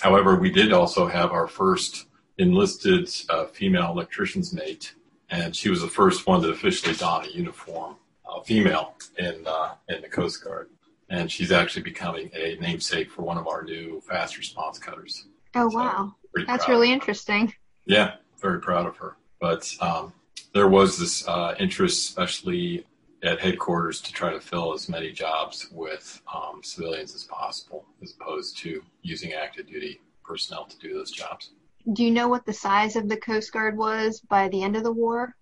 However, 0.00 0.36
we 0.36 0.50
did 0.50 0.72
also 0.72 1.06
have 1.06 1.30
our 1.32 1.46
first 1.46 2.06
enlisted 2.38 3.10
uh, 3.28 3.46
female 3.46 3.90
electrician's 3.90 4.52
mate, 4.52 4.94
and 5.28 5.54
she 5.54 5.68
was 5.68 5.82
the 5.82 5.88
first 5.88 6.26
one 6.26 6.42
to 6.42 6.50
officially 6.50 6.94
don 6.94 7.24
a 7.24 7.28
uniform, 7.28 7.96
female, 8.44 8.94
in 9.18 9.46
in 9.88 10.00
the 10.00 10.08
Coast 10.08 10.42
Guard. 10.42 10.70
And 11.10 11.30
she's 11.30 11.52
actually 11.52 11.82
becoming 11.82 12.30
a 12.34 12.56
namesake 12.60 13.10
for 13.10 13.22
one 13.22 13.36
of 13.36 13.48
our 13.48 13.62
new 13.62 14.00
fast 14.00 14.38
response 14.38 14.78
cutters. 14.78 15.26
Oh 15.54 15.68
wow, 15.68 16.14
that's 16.46 16.68
really 16.68 16.92
interesting. 16.92 17.52
Yeah, 17.84 18.14
very 18.40 18.60
proud 18.60 18.86
of 18.86 18.96
her. 18.98 19.16
But 19.40 19.74
um, 19.80 20.12
there 20.54 20.68
was 20.68 20.98
this 20.98 21.26
uh, 21.26 21.56
interest, 21.58 22.08
especially 22.10 22.86
at 23.22 23.40
headquarters, 23.40 24.00
to 24.02 24.12
try 24.12 24.32
to 24.32 24.40
fill 24.40 24.72
as 24.72 24.88
many 24.88 25.10
jobs 25.10 25.68
with 25.72 26.22
um, 26.32 26.60
civilians 26.62 27.14
as 27.14 27.24
possible, 27.24 27.84
as 28.02 28.14
opposed 28.18 28.56
to 28.58 28.82
using 29.02 29.32
active 29.32 29.66
duty 29.66 30.00
personnel 30.22 30.64
to 30.66 30.78
do 30.78 30.94
those 30.94 31.10
jobs. 31.10 31.50
Do 31.92 32.04
you 32.04 32.10
know 32.10 32.28
what 32.28 32.46
the 32.46 32.52
size 32.52 32.94
of 32.94 33.08
the 33.08 33.16
Coast 33.16 33.52
Guard 33.52 33.76
was 33.76 34.20
by 34.20 34.48
the 34.48 34.62
end 34.62 34.76
of 34.76 34.84
the 34.84 34.92
war? 34.92 35.34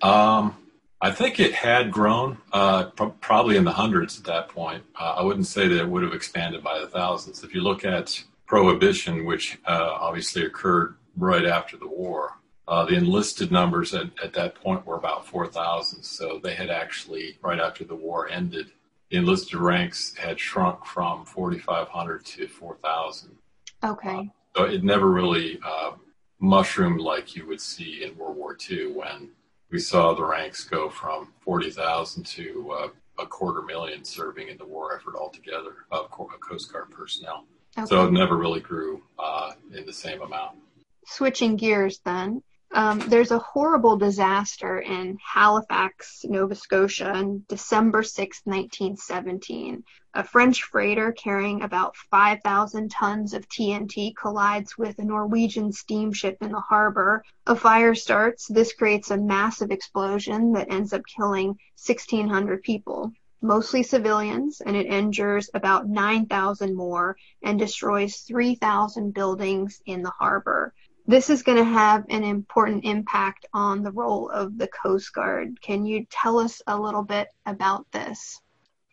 Um, 0.00 0.56
I 1.04 1.10
think 1.10 1.40
it 1.40 1.52
had 1.52 1.90
grown, 1.90 2.38
uh, 2.52 2.84
probably 3.20 3.56
in 3.56 3.64
the 3.64 3.72
hundreds 3.72 4.18
at 4.18 4.24
that 4.26 4.48
point. 4.48 4.84
Uh, 4.94 5.16
I 5.18 5.22
wouldn't 5.24 5.48
say 5.48 5.66
that 5.66 5.80
it 5.80 5.88
would 5.88 6.04
have 6.04 6.12
expanded 6.12 6.62
by 6.62 6.78
the 6.78 6.86
thousands. 6.86 7.42
If 7.42 7.52
you 7.56 7.60
look 7.60 7.84
at 7.84 8.22
Prohibition, 8.46 9.24
which 9.24 9.58
uh, 9.66 9.96
obviously 9.98 10.44
occurred 10.44 10.94
right 11.16 11.44
after 11.44 11.76
the 11.76 11.88
war, 11.88 12.38
uh, 12.68 12.84
the 12.84 12.94
enlisted 12.94 13.50
numbers 13.50 13.94
at, 13.94 14.10
at 14.22 14.32
that 14.34 14.54
point 14.54 14.86
were 14.86 14.94
about 14.94 15.26
4,000. 15.26 16.04
So 16.04 16.38
they 16.40 16.54
had 16.54 16.70
actually, 16.70 17.36
right 17.42 17.58
after 17.58 17.82
the 17.82 17.96
war 17.96 18.28
ended, 18.28 18.70
the 19.10 19.16
enlisted 19.16 19.58
ranks 19.58 20.14
had 20.16 20.38
shrunk 20.38 20.86
from 20.86 21.24
4,500 21.24 22.24
to 22.26 22.46
4,000. 22.46 23.36
Okay. 23.82 24.30
Uh, 24.54 24.58
so 24.58 24.64
it 24.66 24.84
never 24.84 25.10
really 25.10 25.58
uh, 25.66 25.92
mushroomed 26.38 27.00
like 27.00 27.34
you 27.34 27.44
would 27.48 27.60
see 27.60 28.04
in 28.04 28.16
World 28.16 28.36
War 28.36 28.56
II 28.70 28.92
when 28.92 29.30
we 29.72 29.78
saw 29.78 30.14
the 30.14 30.24
ranks 30.24 30.64
go 30.64 30.90
from 30.90 31.32
40,000 31.40 32.24
to 32.24 32.72
uh, 32.72 32.88
a 33.18 33.26
quarter 33.26 33.62
million 33.62 34.04
serving 34.04 34.48
in 34.48 34.58
the 34.58 34.64
war 34.64 34.94
effort 34.94 35.16
altogether 35.16 35.86
of 35.90 36.10
Coast 36.10 36.70
Guard 36.70 36.90
personnel. 36.90 37.46
Okay. 37.76 37.86
So 37.86 38.06
it 38.06 38.12
never 38.12 38.36
really 38.36 38.60
grew 38.60 39.02
uh, 39.18 39.52
in 39.74 39.86
the 39.86 39.92
same 39.92 40.20
amount. 40.20 40.58
Switching 41.06 41.56
gears 41.56 42.00
then, 42.04 42.42
um, 42.74 43.00
there's 43.00 43.30
a 43.30 43.38
horrible 43.38 43.98
disaster 43.98 44.80
in 44.80 45.18
Halifax, 45.22 46.24
Nova 46.26 46.54
Scotia 46.54 47.12
on 47.12 47.44
December 47.46 48.02
6, 48.02 48.40
1917. 48.44 49.84
A 50.14 50.24
French 50.24 50.62
freighter 50.62 51.12
carrying 51.12 51.62
about 51.62 51.96
5,000 51.96 52.90
tons 52.90 53.34
of 53.34 53.46
TNT 53.48 54.14
collides 54.14 54.78
with 54.78 54.98
a 54.98 55.04
Norwegian 55.04 55.70
steamship 55.70 56.38
in 56.40 56.50
the 56.50 56.60
harbor. 56.60 57.22
A 57.46 57.54
fire 57.54 57.94
starts. 57.94 58.46
This 58.48 58.72
creates 58.72 59.10
a 59.10 59.18
massive 59.18 59.70
explosion 59.70 60.52
that 60.52 60.72
ends 60.72 60.94
up 60.94 61.02
killing 61.04 61.48
1,600 61.84 62.62
people, 62.62 63.12
mostly 63.42 63.82
civilians, 63.82 64.62
and 64.62 64.76
it 64.76 64.86
injures 64.86 65.50
about 65.52 65.88
9,000 65.88 66.74
more 66.74 67.16
and 67.42 67.58
destroys 67.58 68.16
3,000 68.20 69.12
buildings 69.12 69.82
in 69.84 70.02
the 70.02 70.10
harbor 70.10 70.72
this 71.06 71.30
is 71.30 71.42
going 71.42 71.58
to 71.58 71.64
have 71.64 72.04
an 72.10 72.24
important 72.24 72.84
impact 72.84 73.46
on 73.52 73.82
the 73.82 73.90
role 73.90 74.30
of 74.30 74.56
the 74.58 74.68
Coast 74.68 75.12
Guard. 75.12 75.60
Can 75.60 75.84
you 75.84 76.06
tell 76.10 76.38
us 76.38 76.62
a 76.66 76.78
little 76.78 77.02
bit 77.02 77.28
about 77.46 77.90
this? 77.92 78.40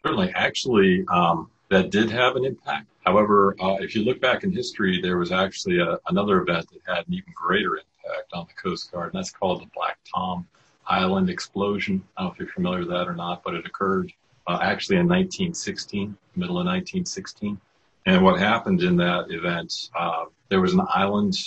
Certainly. 0.04 0.32
Actually, 0.36 1.06
um, 1.12 1.50
that 1.70 1.92
did 1.92 2.10
have 2.10 2.36
an 2.36 2.46
impact. 2.46 2.88
However, 3.06 3.56
uh, 3.60 3.78
if 3.80 3.96
you 3.96 4.04
look 4.04 4.20
back 4.20 4.44
in 4.44 4.51
history, 4.51 5.01
there 5.01 5.18
was 5.18 5.32
actually 5.32 5.80
a, 5.80 5.98
another 6.08 6.42
event 6.42 6.68
that 6.72 6.96
had 6.96 7.08
an 7.08 7.13
even 7.13 7.34
greater 7.34 7.75
impact 7.75 8.34
on 8.34 8.48
the 8.48 8.54
Coast 8.62 8.92
Guard, 8.92 9.13
and 9.13 9.20
that's 9.20 9.32
called 9.32 9.62
the 9.62 9.68
Black 9.75 9.98
Tom 10.13 10.48
Island 10.88 11.30
explosion. 11.30 12.04
I 12.18 12.22
don't 12.22 12.30
know 12.30 12.34
if 12.34 12.39
you're 12.39 12.54
familiar 12.54 12.80
with 12.80 12.89
that 12.89 13.08
or 13.08 13.16
not, 13.16 13.44
but 13.44 13.54
it 13.54 13.66
occurred 13.66 14.12
uh, 14.48 14.60
actually 14.62 14.98
in 14.98 15.08
1916, 15.08 16.18
middle 16.36 16.60
of 16.60 16.66
1916. 16.66 17.60
And 18.08 18.24
what 18.24 18.39
happened 18.39 18.82
in 18.82 18.98
that 18.98 19.30
event, 19.30 19.89
uh, 19.96 20.25
there 20.50 20.62
was 20.62 20.74
an 20.74 20.82
island 20.89 21.38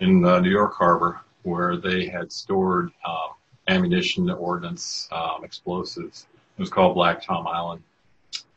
in 0.00 0.24
uh, 0.24 0.40
New 0.40 0.50
York 0.50 0.74
Harbor 0.74 1.20
where 1.42 1.76
they 1.76 2.06
had 2.06 2.32
stored 2.32 2.90
um, 3.06 3.30
ammunition, 3.68 4.28
ordnance, 4.30 5.08
um, 5.12 5.44
explosives. 5.44 6.26
It 6.58 6.60
was 6.60 6.70
called 6.70 6.94
Black 6.94 7.24
Tom 7.24 7.46
Island. 7.46 7.82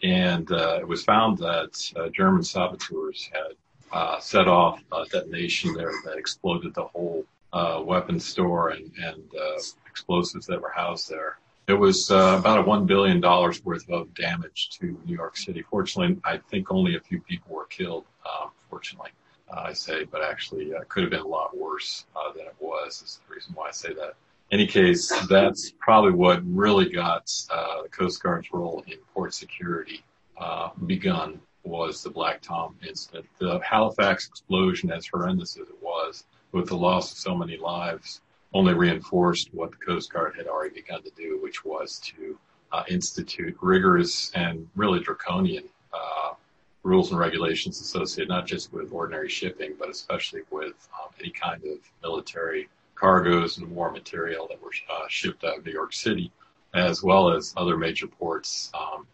And 0.02 0.52
uh, 0.52 0.80
it 0.80 0.88
was 0.88 1.04
found 1.04 1.38
that 1.40 1.94
uh, 1.96 2.10
German 2.10 2.44
saboteurs 2.44 3.30
had 3.32 3.56
uh, 3.92 4.20
set 4.20 4.48
off 4.48 4.82
a 4.92 5.06
detonation 5.06 5.74
there 5.74 5.92
that 6.06 6.18
exploded 6.18 6.74
the 6.74 6.86
whole 6.86 7.26
uh, 7.54 7.82
weapons 7.84 8.26
store 8.26 8.70
and, 8.70 8.92
and 8.98 9.24
uh, 9.40 9.62
explosives 9.88 10.46
that 10.48 10.62
were 10.62 10.72
housed 10.76 11.10
there. 11.10 11.38
It 11.68 11.74
was 11.74 12.10
about 12.10 12.60
a 12.60 12.64
$1 12.64 12.88
billion 12.88 13.22
worth 13.22 13.90
of 13.90 14.14
damage 14.16 14.70
to 14.80 14.98
New 15.06 15.16
York 15.16 15.38
City. 15.38 15.62
Fortunately, 15.62 16.20
I 16.26 16.38
think 16.38 16.72
only 16.72 16.96
a 16.96 17.00
few 17.00 17.22
people 17.22 17.56
were 17.56 17.66
killed, 17.66 18.06
um, 18.26 18.50
fortunately. 18.72 19.12
I 19.52 19.74
say, 19.74 20.04
but 20.04 20.24
actually 20.24 20.74
uh, 20.74 20.82
could 20.88 21.04
have 21.04 21.12
been 21.12 21.22
a 21.22 21.28
lot 21.28 21.58
worse 21.58 22.06
uh, 22.16 22.32
than 22.34 22.46
it 22.46 22.56
was. 22.60 23.02
Is 23.02 23.20
the 23.28 23.34
reason 23.34 23.54
why 23.56 23.70
I 23.70 23.72
say 23.72 23.94
that. 23.94 24.16
In 24.52 24.60
any 24.60 24.68
case, 24.68 25.12
that's 25.28 25.72
probably 25.80 26.12
what 26.12 26.42
really 26.46 26.90
got 26.90 27.32
uh, 27.52 27.84
the 27.84 27.90
Coast 27.90 28.22
Guard's 28.22 28.52
role 28.52 28.84
in 28.88 28.98
port 29.14 29.34
security 29.34 30.04
uh, 30.40 30.70
begun 30.86 31.40
was 31.64 32.02
the 32.02 32.10
Black 32.10 32.42
Tom 32.42 32.76
incident. 32.88 33.26
The 33.38 33.60
Halifax 33.60 34.28
explosion, 34.28 34.92
as 34.92 35.06
horrendous 35.08 35.58
as 35.58 35.68
it 35.68 35.84
was, 35.84 36.24
with 36.52 36.68
the 36.68 36.78
loss 36.78 37.12
of 37.12 37.18
so 37.20 37.36
many 37.36 37.58
lives, 37.58 38.22
only 38.54 38.74
reinforced 38.74 39.54
what 39.54 39.72
the 39.72 39.78
Coast 39.78 40.12
Guard 40.12 40.34
had 40.36 40.48
already 40.48 40.74
begun 40.74 41.04
to 41.04 41.12
do, 41.12 41.40
which 41.44 41.64
was 41.64 42.00
to 42.00 42.38
uh, 42.72 42.84
institute 42.88 43.56
rigorous 43.62 44.32
and 44.34 44.68
really 44.76 45.00
draconian 45.00 45.66
uh, 45.94 46.34
rules 46.84 47.12
and 47.12 47.20
regulations 47.20 47.82
associated 47.82 48.30
not 48.30 48.48
just 48.48 48.72
with 48.72 48.92
ordinary 48.92 49.30
shipping, 49.30 49.74
but 49.78 49.90
especially 49.90 50.42
with 50.50 50.88
um, 51.02 51.10
any 51.20 51.32
kind 51.32 51.62
of 51.66 51.78
military 52.02 52.70
cargoes 52.96 53.58
and 53.58 53.70
war 53.70 53.92
material 53.92 54.48
that 54.48 54.62
were 54.62 54.72
uh, 54.92 55.06
shipped 55.08 55.44
out 55.44 55.58
of 55.58 55.66
New 55.66 55.72
York 55.72 55.94
City, 55.94 56.32
as 56.74 57.04
well 57.04 57.32
as 57.32 57.54
other 57.58 57.78
major 57.78 58.08
ports 58.08 58.72
um, 58.74 59.08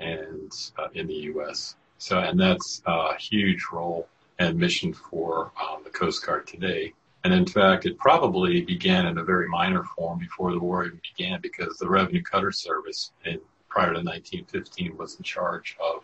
and 0.00 0.52
uh, 0.78 0.88
in 0.94 1.06
the 1.06 1.14
U.S. 1.14 1.76
So, 1.98 2.18
and 2.18 2.38
that's 2.38 2.82
a 2.86 3.16
huge 3.16 3.66
role 3.72 4.08
and 4.38 4.58
mission 4.58 4.92
for 4.92 5.52
um, 5.62 5.82
the 5.84 5.90
Coast 5.90 6.24
Guard 6.24 6.46
today. 6.46 6.92
And 7.24 7.32
in 7.32 7.46
fact, 7.46 7.86
it 7.86 7.96
probably 7.98 8.62
began 8.62 9.06
in 9.06 9.18
a 9.18 9.22
very 9.22 9.48
minor 9.48 9.84
form 9.84 10.18
before 10.18 10.50
the 10.50 10.58
war 10.58 10.84
even 10.84 11.00
began 11.16 11.40
because 11.40 11.78
the 11.78 11.88
Revenue 11.88 12.22
Cutter 12.22 12.50
Service 12.50 13.12
in, 13.24 13.40
prior 13.68 13.92
to 13.92 14.00
1915 14.00 14.96
was 14.96 15.16
in 15.16 15.22
charge 15.22 15.76
of 15.80 16.02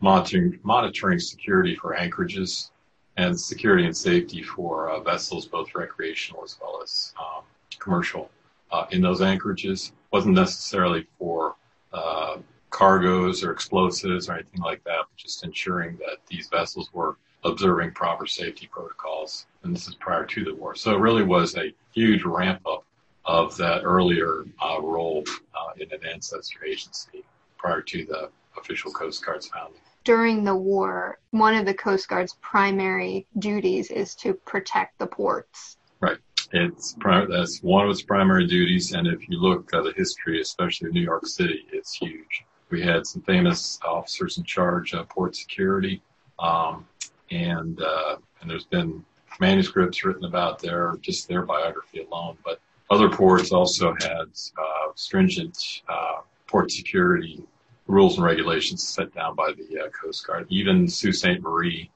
monitoring, 0.00 0.58
monitoring 0.62 1.18
security 1.18 1.74
for 1.74 1.94
anchorages 1.94 2.70
and 3.16 3.38
security 3.38 3.84
and 3.84 3.96
safety 3.96 4.42
for 4.42 4.90
uh, 4.90 5.00
vessels, 5.00 5.46
both 5.46 5.74
recreational 5.74 6.44
as 6.44 6.56
well 6.60 6.80
as 6.82 7.12
um, 7.18 7.42
commercial, 7.78 8.30
uh, 8.70 8.86
in 8.90 9.00
those 9.02 9.20
anchorages. 9.20 9.92
wasn't 10.12 10.34
necessarily 10.34 11.06
for 11.18 11.56
uh, 11.92 12.36
cargoes 12.70 13.42
or 13.42 13.50
explosives 13.50 14.28
or 14.28 14.34
anything 14.34 14.60
like 14.60 14.82
that, 14.84 15.00
but 15.00 15.16
just 15.16 15.44
ensuring 15.44 15.96
that 15.96 16.18
these 16.28 16.48
vessels 16.48 16.90
were 16.92 17.16
observing 17.44 17.92
proper 17.92 18.26
safety 18.26 18.68
protocols. 18.70 19.46
And 19.62 19.74
this 19.74 19.88
is 19.88 19.94
prior 19.94 20.24
to 20.26 20.44
the 20.44 20.54
war. 20.54 20.74
So 20.74 20.94
it 20.94 21.00
really 21.00 21.24
was 21.24 21.56
a 21.56 21.74
huge 21.92 22.24
ramp 22.24 22.60
up 22.66 22.84
of 23.24 23.56
that 23.56 23.82
earlier 23.84 24.44
uh, 24.62 24.80
role 24.80 25.24
uh, 25.54 25.72
in 25.76 25.92
an 25.92 26.06
ancestor 26.06 26.64
agency 26.64 27.24
prior 27.56 27.82
to 27.82 28.04
the 28.04 28.30
official 28.56 28.92
Coast 28.92 29.24
Guard's 29.24 29.48
founding. 29.48 29.80
During 30.08 30.42
the 30.42 30.56
war, 30.56 31.18
one 31.32 31.54
of 31.54 31.66
the 31.66 31.74
Coast 31.74 32.08
Guard's 32.08 32.34
primary 32.40 33.26
duties 33.38 33.90
is 33.90 34.14
to 34.14 34.32
protect 34.32 34.98
the 34.98 35.06
ports. 35.06 35.76
Right. 36.00 36.16
It's 36.50 36.96
that's 37.02 37.62
one 37.62 37.84
of 37.84 37.90
its 37.90 38.00
primary 38.00 38.46
duties, 38.46 38.94
and 38.94 39.06
if 39.06 39.28
you 39.28 39.38
look 39.38 39.68
at 39.74 39.84
the 39.84 39.92
history, 39.98 40.40
especially 40.40 40.92
New 40.92 41.02
York 41.02 41.26
City, 41.26 41.66
it's 41.74 41.92
huge. 41.92 42.46
We 42.70 42.80
had 42.80 43.06
some 43.06 43.20
famous 43.20 43.78
officers 43.86 44.38
in 44.38 44.44
charge 44.44 44.94
of 44.94 45.10
port 45.10 45.36
security, 45.36 46.00
um, 46.38 46.86
and 47.30 47.78
uh, 47.78 48.16
and 48.40 48.50
there's 48.50 48.64
been 48.64 49.04
manuscripts 49.40 50.06
written 50.06 50.24
about 50.24 50.58
their 50.58 50.96
just 51.02 51.28
their 51.28 51.42
biography 51.42 52.06
alone. 52.10 52.38
But 52.46 52.62
other 52.88 53.10
ports 53.10 53.52
also 53.52 53.94
had 54.00 54.28
uh, 54.56 54.92
stringent 54.94 55.82
uh, 55.86 56.20
port 56.46 56.70
security 56.70 57.44
rules 57.88 58.16
and 58.16 58.24
regulations 58.24 58.86
set 58.86 59.12
down 59.14 59.34
by 59.34 59.52
the 59.52 59.80
uh, 59.80 59.88
Coast 59.88 60.26
Guard. 60.26 60.46
Even 60.50 60.86
Sault 60.86 61.14
Ste. 61.14 61.40
Marie, 61.40 61.90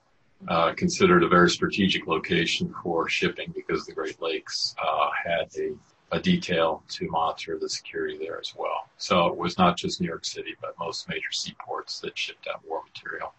uh, 0.49 0.73
considered 0.75 1.23
a 1.23 1.29
very 1.29 1.49
strategic 1.49 2.07
location 2.07 2.75
for 2.83 3.09
shipping 3.09 3.53
because 3.55 3.87
the 3.87 3.93
Great 3.93 4.21
Lakes 4.21 4.75
uh, 4.83 5.09
had 5.25 5.49
a, 5.57 6.17
a, 6.17 6.21
detail 6.21 6.83
to 6.89 7.09
monitor 7.09 7.59
the 7.61 7.69
security 7.69 8.19
there 8.19 8.41
as 8.41 8.53
well. 8.57 8.89
So 8.97 9.29
it 9.29 9.37
was 9.37 9.57
not 9.57 9.77
just 9.77 10.01
New 10.01 10.09
York 10.09 10.25
City, 10.25 10.57
but 10.61 10.75
most 10.81 11.09
major 11.09 11.31
seaports 11.31 12.01
that 12.01 12.19
shipped 12.19 12.49
out 12.53 12.61
war 12.67 12.83
material. 12.93 13.33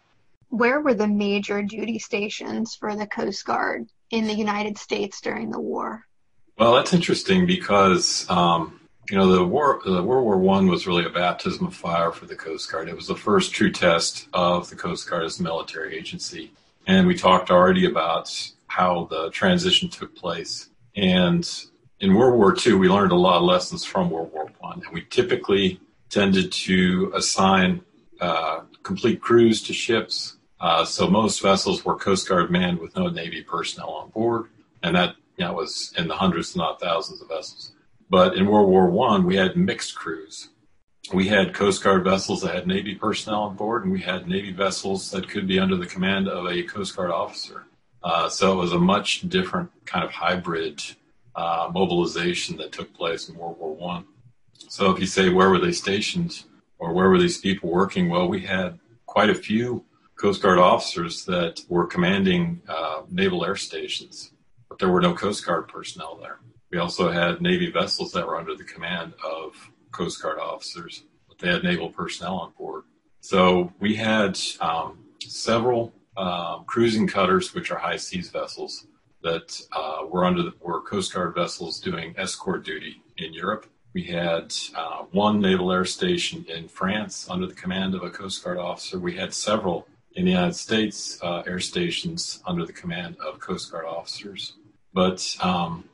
Where 0.50 0.80
were 0.80 0.94
the 0.94 1.08
major 1.08 1.62
duty 1.62 2.00
stations 2.00 2.76
for 2.76 2.96
the 2.96 3.08
Coast 3.08 3.44
Guard 3.44 3.88
in 4.12 4.28
the 4.28 4.36
United 4.36 4.78
States 4.78 5.20
during 5.20 5.50
the 5.50 5.60
war? 5.60 6.06
Well, 6.58 6.76
that's 6.76 6.94
interesting 6.94 7.46
because 7.46 8.30
um, 8.30 8.80
you 9.10 9.18
know 9.18 9.32
the 9.32 9.44
war, 9.44 9.82
the 9.86 10.02
World 10.02 10.26
War 10.26 10.38
One 10.38 10.68
was 10.68 10.88
really 10.88 11.06
a 11.06 11.10
baptism 11.10 11.68
of 11.68 11.76
fire 11.76 12.12
for 12.12 12.26
the 12.26 12.36
Coast 12.36 12.72
Guard. 12.72 12.90
It 12.90 12.96
was 12.96 13.08
the 13.08 13.16
first 13.16 13.54
true 13.54 13.72
test 13.72 14.28
of 14.34 14.70
the 14.70 14.76
Coast 14.76 15.10
Guard 15.10 15.24
as 15.24 15.40
a 15.40 15.44
military 15.44 15.98
agency, 15.98 16.52
and 16.88 17.08
we 17.08 17.16
talked 17.16 17.52
already 17.52 17.86
about 17.86 18.32
how 18.68 19.08
the 19.10 19.30
transition 19.32 19.90
took 19.90 20.16
place. 20.16 20.70
And 20.96 21.50
in 22.00 22.16
World 22.16 22.38
War 22.38 22.56
II, 22.56 22.74
we 22.74 22.90
learned 22.90 23.12
a 23.12 23.16
lot 23.16 23.38
of 23.38 23.44
lessons 23.44 23.84
from 23.84 24.10
World 24.10 24.32
War 24.32 24.52
One, 24.60 24.82
and 24.86 24.94
we 24.94 25.02
typically 25.10 25.80
tended 26.10 26.52
to 26.52 27.12
assign 27.16 27.82
uh, 28.22 28.62
complete 28.84 29.22
crews 29.22 29.62
to 29.64 29.74
ships. 29.74 30.38
Uh, 30.60 30.86
so 30.86 31.10
most 31.10 31.42
vessels 31.42 31.84
were 31.84 31.96
Coast 31.96 32.30
Guard 32.30 32.50
manned 32.50 32.80
with 32.80 32.96
no 32.96 33.08
Navy 33.10 33.42
personnel 33.42 33.90
on 33.90 34.10
board, 34.12 34.50
and 34.82 34.96
that 34.96 35.16
know, 35.44 35.54
was 35.54 35.94
in 35.98 36.08
the 36.08 36.16
hundreds, 36.16 36.56
not 36.56 36.80
thousands 36.80 37.22
of 37.22 37.28
vessels. 37.28 37.73
But 38.13 38.36
in 38.36 38.46
World 38.46 38.70
War 38.70 38.91
One, 38.91 39.25
we 39.25 39.38
had 39.38 39.58
mixed 39.58 39.96
crews. 39.96 40.50
We 41.15 41.29
had 41.29 41.55
Coast 41.55 41.84
Guard 41.84 42.03
vessels 42.03 42.43
that 42.43 42.53
had 42.53 42.67
Navy 42.67 42.93
personnel 42.93 43.41
on 43.41 43.55
board, 43.55 43.86
and 43.86 43.91
we 43.91 44.01
had 44.01 44.27
Navy 44.27 44.51
vessels 44.51 45.10
that 45.10 45.27
could 45.27 45.48
be 45.48 45.58
under 45.58 45.75
the 45.75 45.88
command 45.88 46.27
of 46.27 46.46
a 46.46 46.62
Coast 46.62 46.96
Guard 46.96 47.10
officer. 47.10 47.63
Uh, 48.03 48.29
so 48.29 48.53
it 48.53 48.58
was 48.58 48.72
a 48.72 48.77
much 48.77 49.22
different 49.22 49.72
kind 49.86 50.05
of 50.05 50.12
hybrid 50.12 50.79
uh, 51.36 51.72
mobilization 51.74 52.55
that 52.58 52.72
took 52.72 52.93
place 52.93 53.29
in 53.29 53.36
World 53.36 53.58
War 53.58 53.74
One. 53.74 54.05
So 54.60 54.91
if 54.91 55.00
you 55.00 55.08
say 55.08 55.29
where 55.29 55.50
were 55.50 55.58
they 55.58 55.72
stationed 55.72 56.43
or 56.77 56.93
where 56.93 57.10
were 57.10 57.17
these 57.17 57.39
people 57.39 57.72
working, 57.72 58.10
well, 58.10 58.27
we 58.27 58.41
had 58.41 58.79
quite 59.08 59.32
a 59.32 59.34
few 59.50 59.86
Coast 60.17 60.39
Guard 60.43 60.60
officers 60.60 61.25
that 61.25 61.62
were 61.67 61.88
commanding 61.88 62.62
uh, 62.70 63.01
naval 63.10 63.43
air 63.43 63.55
stations 63.55 64.34
but 64.74 64.79
there 64.79 64.89
were 64.89 65.01
no 65.01 65.13
Coast 65.13 65.46
Guard 65.46 65.67
personnel 65.67 66.17
there. 66.20 66.39
We 66.74 66.80
also 66.80 67.12
had 67.12 67.39
Navy 67.39 67.70
vessels 67.70 68.12
that 68.13 68.25
were 68.25 68.36
under 68.36 68.56
the 68.56 68.63
command 68.63 69.13
of 69.24 69.54
Coast 69.91 70.19
Guard 70.24 70.39
officers, 70.39 71.04
but 71.28 71.38
they 71.38 71.48
had 71.48 71.63
naval 71.63 71.91
personnel 71.91 72.38
on 72.38 72.54
board. 72.58 72.86
So 73.21 73.71
we 73.80 73.93
had 73.93 74.39
um, 74.60 74.98
several 75.21 75.93
um, 76.17 76.63
cruising 76.65 77.06
cutters, 77.06 77.54
which 77.54 77.69
are 77.69 77.78
high 77.78 77.98
seas 77.98 78.32
vessels, 78.32 78.88
that 79.21 79.62
uh, 79.71 80.08
were 80.10 80.26
under 80.26 80.41
the, 80.41 80.54
were 80.62 80.82
Coast 80.82 81.13
Guard 81.13 81.36
vessels 81.36 81.80
doing 81.80 82.15
escort 82.17 82.65
duty 82.65 83.04
in 83.19 83.36
Europe. 83.36 83.67
We 83.93 84.06
had 84.06 84.52
uh, 84.76 85.04
one 85.12 85.39
naval 85.39 85.71
air 85.71 85.86
station 85.86 86.43
in 86.50 86.67
France 86.67 87.28
under 87.30 87.45
the 87.45 87.54
command 87.54 87.93
of 87.93 88.02
a 88.02 88.10
Coast 88.10 88.43
Guard 88.43 88.58
officer. 88.58 88.98
We 88.98 89.15
had 89.15 89.32
several 89.32 89.88
in 90.13 90.26
the 90.26 90.32
United 90.32 90.56
States 90.56 91.19
uh, 91.21 91.43
air 91.45 91.60
stations 91.60 92.41
under 92.48 92.65
the 92.65 92.74
command 92.74 93.17
of 93.17 93.39
Coast 93.39 93.71
Guard 93.71 93.86
officers. 93.86 94.54
But 94.91 95.36
um, 95.39 95.86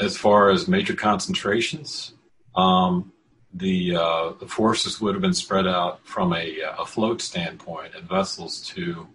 as 0.00 0.16
far 0.16 0.50
as 0.50 0.66
major 0.66 0.94
concentrations, 0.94 2.14
um, 2.56 3.12
the, 3.52 3.96
uh, 3.96 4.32
the 4.40 4.46
forces 4.46 5.00
would 5.00 5.14
have 5.14 5.22
been 5.22 5.34
spread 5.34 5.66
out 5.66 6.00
from 6.04 6.32
a, 6.32 6.58
a 6.78 6.86
float 6.86 7.20
standpoint 7.20 7.94
and 7.94 8.08
vessels 8.08 8.60
to 8.62 9.06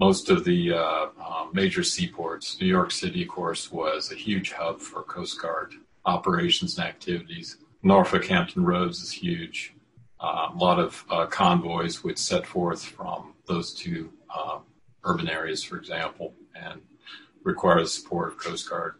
most 0.00 0.28
of 0.28 0.44
the 0.44 0.72
uh, 0.72 1.06
uh, 1.20 1.46
major 1.52 1.82
seaports. 1.82 2.58
New 2.60 2.66
York 2.66 2.90
City, 2.90 3.22
of 3.22 3.28
course, 3.28 3.70
was 3.70 4.10
a 4.10 4.16
huge 4.16 4.52
hub 4.52 4.80
for 4.80 5.02
Coast 5.02 5.40
Guard 5.40 5.74
operations 6.04 6.76
and 6.76 6.86
activities. 6.86 7.56
Norfolk 7.82 8.26
Hampton 8.26 8.64
Roads 8.64 9.00
is 9.00 9.12
huge. 9.12 9.74
Uh, 10.20 10.48
a 10.52 10.56
lot 10.56 10.78
of 10.78 11.04
uh, 11.10 11.26
convoys 11.26 12.02
would 12.02 12.18
set 12.18 12.46
forth 12.46 12.82
from 12.82 13.34
those 13.46 13.72
two 13.72 14.10
uh, 14.34 14.58
urban 15.04 15.28
areas, 15.28 15.62
for 15.62 15.76
example, 15.76 16.34
and 16.54 16.80
require 17.42 17.80
the 17.80 17.88
support 17.88 18.32
of 18.32 18.38
Coast 18.38 18.68
Guard. 18.68 18.94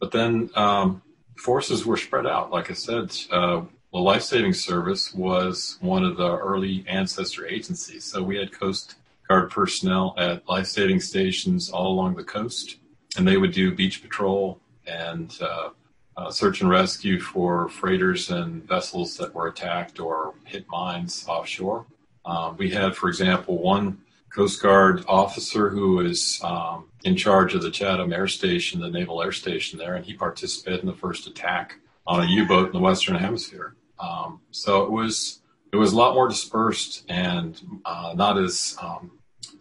But 0.00 0.10
then 0.10 0.50
um, 0.56 1.02
forces 1.36 1.86
were 1.86 1.96
spread 1.96 2.26
out. 2.26 2.50
Like 2.50 2.70
I 2.70 2.74
said, 2.74 3.14
uh, 3.30 3.62
the 3.92 3.98
Life 3.98 4.22
Saving 4.22 4.52
Service 4.52 5.14
was 5.14 5.76
one 5.80 6.04
of 6.04 6.16
the 6.16 6.36
early 6.36 6.84
ancestor 6.88 7.46
agencies. 7.46 8.04
So 8.04 8.22
we 8.22 8.36
had 8.36 8.52
Coast 8.52 8.96
Guard 9.28 9.50
personnel 9.50 10.14
at 10.18 10.48
life 10.48 10.66
saving 10.66 10.98
stations 11.00 11.70
all 11.70 11.92
along 11.92 12.16
the 12.16 12.24
coast, 12.24 12.78
and 13.16 13.26
they 13.26 13.36
would 13.36 13.52
do 13.52 13.72
beach 13.72 14.02
patrol 14.02 14.58
and 14.88 15.36
uh, 15.40 15.68
uh, 16.16 16.30
search 16.32 16.60
and 16.60 16.68
rescue 16.68 17.20
for 17.20 17.68
freighters 17.68 18.30
and 18.30 18.66
vessels 18.66 19.16
that 19.16 19.32
were 19.32 19.46
attacked 19.46 20.00
or 20.00 20.34
hit 20.44 20.66
mines 20.68 21.24
offshore. 21.28 21.86
Um, 22.24 22.56
we 22.56 22.70
had, 22.70 22.96
for 22.96 23.08
example, 23.08 23.62
one 23.62 23.98
Coast 24.30 24.62
Guard 24.62 25.04
officer 25.08 25.70
who 25.70 25.96
was 25.96 26.40
um, 26.42 26.88
in 27.04 27.16
charge 27.16 27.54
of 27.54 27.62
the 27.62 27.70
Chatham 27.70 28.12
Air 28.12 28.28
Station, 28.28 28.80
the 28.80 28.88
Naval 28.88 29.22
Air 29.22 29.32
Station 29.32 29.78
there, 29.78 29.94
and 29.94 30.04
he 30.04 30.14
participated 30.14 30.80
in 30.80 30.86
the 30.86 30.92
first 30.94 31.26
attack 31.26 31.76
on 32.06 32.22
a 32.22 32.26
U-boat 32.26 32.66
in 32.66 32.72
the 32.72 32.78
Western 32.78 33.16
Hemisphere. 33.16 33.74
Um, 33.98 34.40
so 34.50 34.82
it 34.82 34.90
was 34.90 35.42
it 35.72 35.76
was 35.76 35.92
a 35.92 35.96
lot 35.96 36.14
more 36.14 36.28
dispersed 36.28 37.04
and 37.08 37.60
uh, 37.84 38.12
not 38.16 38.38
as 38.38 38.76
um, 38.82 39.12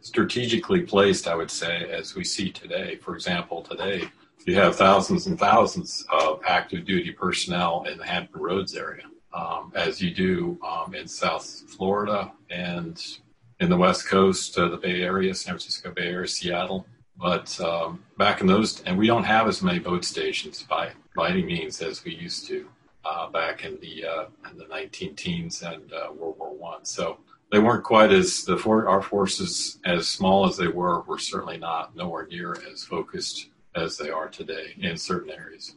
strategically 0.01 0.81
placed, 0.81 1.27
I 1.27 1.35
would 1.35 1.51
say, 1.51 1.89
as 1.91 2.15
we 2.15 2.23
see 2.23 2.51
today. 2.51 2.95
For 2.95 3.13
example, 3.15 3.61
today 3.61 4.03
you 4.45 4.55
have 4.55 4.75
thousands 4.75 5.27
and 5.27 5.37
thousands 5.37 6.05
of 6.09 6.41
active 6.47 6.85
duty 6.85 7.11
personnel 7.11 7.85
in 7.87 7.97
the 7.97 8.05
Hampton 8.05 8.41
Roads 8.41 8.75
area, 8.75 9.03
um, 9.33 9.71
as 9.75 10.01
you 10.01 10.11
do 10.11 10.59
um, 10.65 10.95
in 10.95 11.07
South 11.07 11.45
Florida 11.67 12.31
and 12.49 13.19
in 13.59 13.69
the 13.69 13.77
West 13.77 14.07
Coast, 14.07 14.57
uh, 14.57 14.67
the 14.69 14.77
Bay 14.77 15.01
Area, 15.01 15.33
San 15.35 15.53
Francisco 15.53 15.91
Bay 15.91 16.07
Area, 16.07 16.27
Seattle. 16.27 16.85
But 17.17 17.59
um, 17.59 18.03
back 18.17 18.41
in 18.41 18.47
those, 18.47 18.81
and 18.83 18.97
we 18.97 19.07
don't 19.07 19.25
have 19.25 19.47
as 19.47 19.61
many 19.61 19.79
boat 19.79 20.05
stations 20.05 20.63
by 20.63 20.91
by 21.15 21.29
any 21.29 21.43
means 21.43 21.81
as 21.81 22.03
we 22.03 22.15
used 22.15 22.47
to 22.47 22.69
uh, 23.03 23.29
back 23.29 23.65
in 23.65 23.77
the 23.81 24.05
uh, 24.05 24.25
in 24.49 24.57
the 24.57 24.67
19 24.67 25.15
teens 25.15 25.61
and 25.61 25.91
uh, 25.91 26.11
World 26.13 26.37
War 26.39 26.55
One. 26.55 26.85
So 26.85 27.17
they 27.51 27.59
weren't 27.59 27.83
quite 27.83 28.11
as 28.11 28.43
the 28.43 28.57
for, 28.57 28.87
our 28.87 29.01
forces, 29.01 29.79
as 29.85 30.07
small 30.07 30.47
as 30.47 30.55
they 30.55 30.67
were, 30.67 31.01
were 31.01 31.17
certainly 31.17 31.57
not 31.57 31.95
nowhere 31.95 32.27
near 32.27 32.55
as 32.71 32.83
focused 32.83 33.49
as 33.75 33.97
they 33.97 34.09
are 34.09 34.29
today 34.29 34.73
in 34.79 34.97
certain 34.97 35.31
areas. 35.31 35.75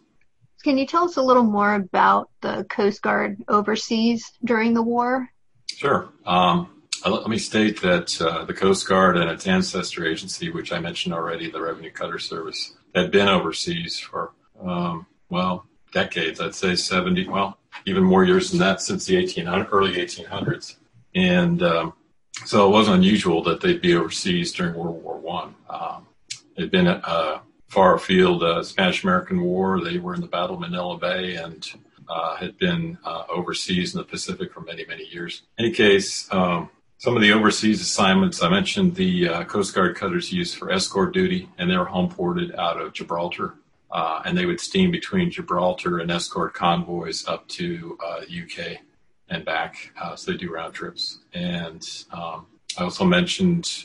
Can 0.63 0.79
you 0.79 0.87
tell 0.87 1.05
us 1.05 1.17
a 1.17 1.23
little 1.23 1.43
more 1.43 1.75
about 1.75 2.31
the 2.41 2.65
Coast 2.69 3.03
Guard 3.03 3.43
overseas 3.49 4.31
during 4.45 4.75
the 4.75 4.83
war? 4.83 5.29
Sure. 5.67 6.09
Um, 6.25 6.82
let 7.11 7.29
me 7.29 7.39
state 7.39 7.81
that 7.83 8.21
uh, 8.21 8.45
the 8.45 8.55
Coast 8.55 8.89
Guard 8.89 9.17
and 9.17 9.31
its 9.31 9.47
ancestor 9.47 10.07
agency, 10.07 10.51
which 10.51 10.73
I 10.73 10.79
mentioned 10.79 11.15
already, 11.15 11.51
the 11.51 11.61
Revenue 11.61 11.91
Cutter 11.91 12.19
Service, 12.19 12.75
had 12.95 13.11
been 13.11 13.29
overseas 13.29 13.99
for, 13.99 14.33
um, 14.61 15.07
well, 15.29 15.67
decades. 15.93 16.41
I'd 16.41 16.55
say 16.55 16.77
70, 16.77 17.29
well, 17.29 17.59
even 17.87 18.05
more 18.05 18.25
years 18.25 18.51
than 18.51 18.61
that 18.61 18.81
since 18.81 19.07
the 19.07 19.17
1800, 19.17 19.69
early 19.73 19.95
1800s. 19.95 20.77
And 21.15 21.63
um, 21.63 21.95
so 22.45 22.67
it 22.67 22.71
wasn't 22.71 22.97
unusual 22.97 23.43
that 23.45 23.61
they'd 23.61 23.83
be 23.83 23.95
overseas 23.95 24.53
during 24.53 24.75
World 24.75 25.03
War 25.03 25.19
One. 25.19 25.55
Um, 25.69 26.07
they'd 26.57 26.71
been 26.71 26.89
uh, 26.89 27.41
far 27.69 27.95
afield, 27.95 28.43
uh, 28.43 28.63
Spanish-American 28.63 29.43
War. 29.43 29.81
They 29.83 29.99
were 29.99 30.15
in 30.15 30.21
the 30.21 30.27
Battle 30.27 30.57
of 30.57 30.61
Manila 30.61 30.99
Bay 30.99 31.37
and 31.37 31.67
uh, 32.09 32.37
had 32.37 32.59
been 32.59 32.99
uh, 33.05 33.25
overseas 33.29 33.95
in 33.95 33.99
the 33.99 34.05
Pacific 34.05 34.53
for 34.53 34.61
many, 34.61 34.85
many 34.87 35.05
years. 35.05 35.43
In 35.59 35.67
any 35.67 35.75
case, 35.75 36.29
um, 36.33 36.69
some 37.03 37.17
of 37.17 37.23
the 37.23 37.33
overseas 37.33 37.81
assignments 37.81 38.45
I 38.45 38.49
mentioned 38.49 38.95
the 38.95 39.29
uh, 39.29 39.45
Coast 39.47 39.75
Guard 39.75 39.97
cutters 39.97 40.33
used 40.33 40.55
for 40.55 40.71
escort 40.71 41.13
duty, 41.13 41.49
and 41.59 41.69
they 41.69 41.77
were 41.77 41.85
home 41.85 42.09
ported 42.09 42.55
out 42.55 42.81
of 42.81 42.93
Gibraltar. 42.93 43.55
Uh, 43.91 44.23
and 44.25 44.39
they 44.39 44.47
would 44.47 44.61
steam 44.61 44.93
between 44.93 45.29
Gibraltar 45.29 45.99
and 45.99 46.13
escort 46.13 46.55
convoys 46.55 47.27
up 47.27 47.49
to 47.49 47.99
UK 48.01 48.59
uh, 48.61 48.75
and 49.31 49.45
back. 49.45 49.91
Uh, 50.01 50.15
so 50.15 50.31
they 50.31 50.37
do 50.37 50.53
round 50.53 50.75
trips. 50.75 51.19
And 51.35 51.85
um, 52.13 52.47
I 52.79 52.85
also 52.85 53.05
mentioned 53.05 53.85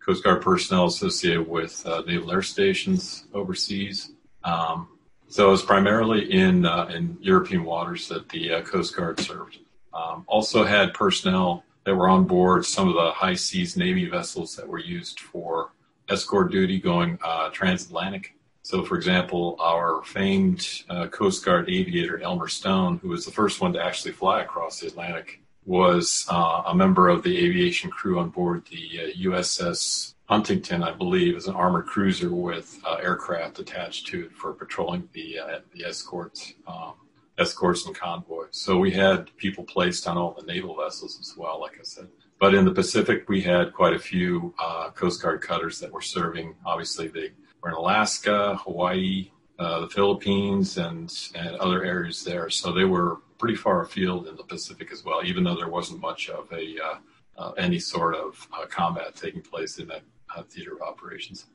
Coast 0.00 0.24
Guard 0.24 0.40
personnel 0.40 0.86
associated 0.86 1.46
with 1.46 1.84
naval 2.06 2.32
air 2.32 2.40
stations 2.40 3.26
overseas. 3.34 4.12
Um, 4.42 4.88
so 5.28 5.48
it 5.48 5.50
was 5.50 5.62
primarily 5.62 6.32
in 6.32 6.64
uh, 6.64 6.86
in 6.86 7.18
European 7.20 7.64
waters 7.64 8.08
that 8.08 8.26
the 8.30 8.54
uh, 8.54 8.62
Coast 8.62 8.96
Guard 8.96 9.20
served. 9.20 9.58
Um, 9.92 10.24
also 10.26 10.64
had 10.64 10.94
personnel 10.94 11.64
that 11.88 11.96
were 11.96 12.06
on 12.06 12.24
board 12.24 12.66
some 12.66 12.86
of 12.86 12.94
the 12.94 13.10
high 13.12 13.32
seas 13.32 13.74
Navy 13.74 14.04
vessels 14.04 14.54
that 14.56 14.68
were 14.68 14.78
used 14.78 15.20
for 15.20 15.72
escort 16.10 16.52
duty 16.52 16.78
going 16.78 17.18
uh, 17.24 17.48
transatlantic. 17.48 18.34
So, 18.60 18.84
for 18.84 18.94
example, 18.94 19.56
our 19.58 20.02
famed 20.04 20.68
uh, 20.90 21.06
Coast 21.06 21.46
Guard 21.46 21.70
aviator 21.70 22.20
Elmer 22.20 22.48
Stone, 22.48 22.98
who 22.98 23.08
was 23.08 23.24
the 23.24 23.30
first 23.30 23.62
one 23.62 23.72
to 23.72 23.82
actually 23.82 24.12
fly 24.12 24.42
across 24.42 24.80
the 24.80 24.88
Atlantic, 24.88 25.40
was 25.64 26.26
uh, 26.28 26.64
a 26.66 26.74
member 26.74 27.08
of 27.08 27.22
the 27.22 27.34
aviation 27.34 27.90
crew 27.90 28.18
on 28.18 28.28
board 28.28 28.66
the 28.70 29.14
USS 29.22 30.12
uh, 30.12 30.34
Huntington, 30.34 30.82
I 30.82 30.92
believe, 30.92 31.36
is 31.36 31.46
an 31.46 31.54
armored 31.54 31.86
cruiser 31.86 32.30
with 32.30 32.78
uh, 32.84 32.96
aircraft 32.96 33.60
attached 33.60 34.08
to 34.08 34.26
it 34.26 34.32
for 34.32 34.52
patrolling 34.52 35.08
the 35.14 35.38
uh, 35.38 35.58
the 35.74 35.86
escorts, 35.86 36.52
um, 36.66 36.96
escorts 37.38 37.86
and 37.86 37.94
convoys. 37.94 38.48
So 38.50 38.78
we 38.78 38.90
had 38.90 39.34
people 39.36 39.64
placed 39.64 40.06
on 40.06 40.16
all 40.16 40.34
the 40.38 40.46
naval 40.46 40.76
vessels 40.76 41.18
as 41.20 41.36
well, 41.36 41.60
like 41.60 41.78
I 41.78 41.84
said. 41.84 42.08
But 42.40 42.54
in 42.54 42.64
the 42.64 42.72
Pacific, 42.72 43.28
we 43.28 43.40
had 43.40 43.72
quite 43.72 43.94
a 43.94 43.98
few 43.98 44.54
uh, 44.58 44.90
Coast 44.90 45.22
Guard 45.22 45.40
cutters 45.40 45.80
that 45.80 45.92
were 45.92 46.00
serving. 46.00 46.54
Obviously, 46.64 47.08
they 47.08 47.30
were 47.62 47.70
in 47.70 47.76
Alaska, 47.76 48.56
Hawaii, 48.64 49.30
uh, 49.58 49.80
the 49.80 49.88
Philippines, 49.88 50.78
and 50.78 51.12
and 51.34 51.56
other 51.56 51.84
areas 51.84 52.24
there. 52.24 52.48
So 52.50 52.72
they 52.72 52.84
were 52.84 53.18
pretty 53.38 53.56
far 53.56 53.82
afield 53.82 54.28
in 54.28 54.36
the 54.36 54.44
Pacific 54.44 54.92
as 54.92 55.04
well, 55.04 55.24
even 55.24 55.42
though 55.44 55.56
there 55.56 55.68
wasn't 55.68 56.00
much 56.00 56.28
of 56.28 56.50
a 56.52 56.76
uh, 56.80 56.98
uh, 57.38 57.52
any 57.52 57.78
sort 57.78 58.14
of 58.14 58.46
uh, 58.52 58.66
combat 58.66 59.14
taking 59.14 59.42
place 59.42 59.78
in 59.78 59.88
that 59.88 60.02
uh, 60.36 60.42
theater 60.42 60.74
of 60.74 60.82
operations. 60.82 61.46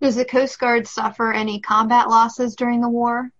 Does 0.00 0.16
the 0.16 0.24
Coast 0.24 0.58
Guard 0.58 0.86
suffer 0.88 1.32
any 1.32 1.60
combat 1.60 2.08
losses 2.08 2.56
during 2.56 2.80
the 2.80 2.88
war? 2.88 3.30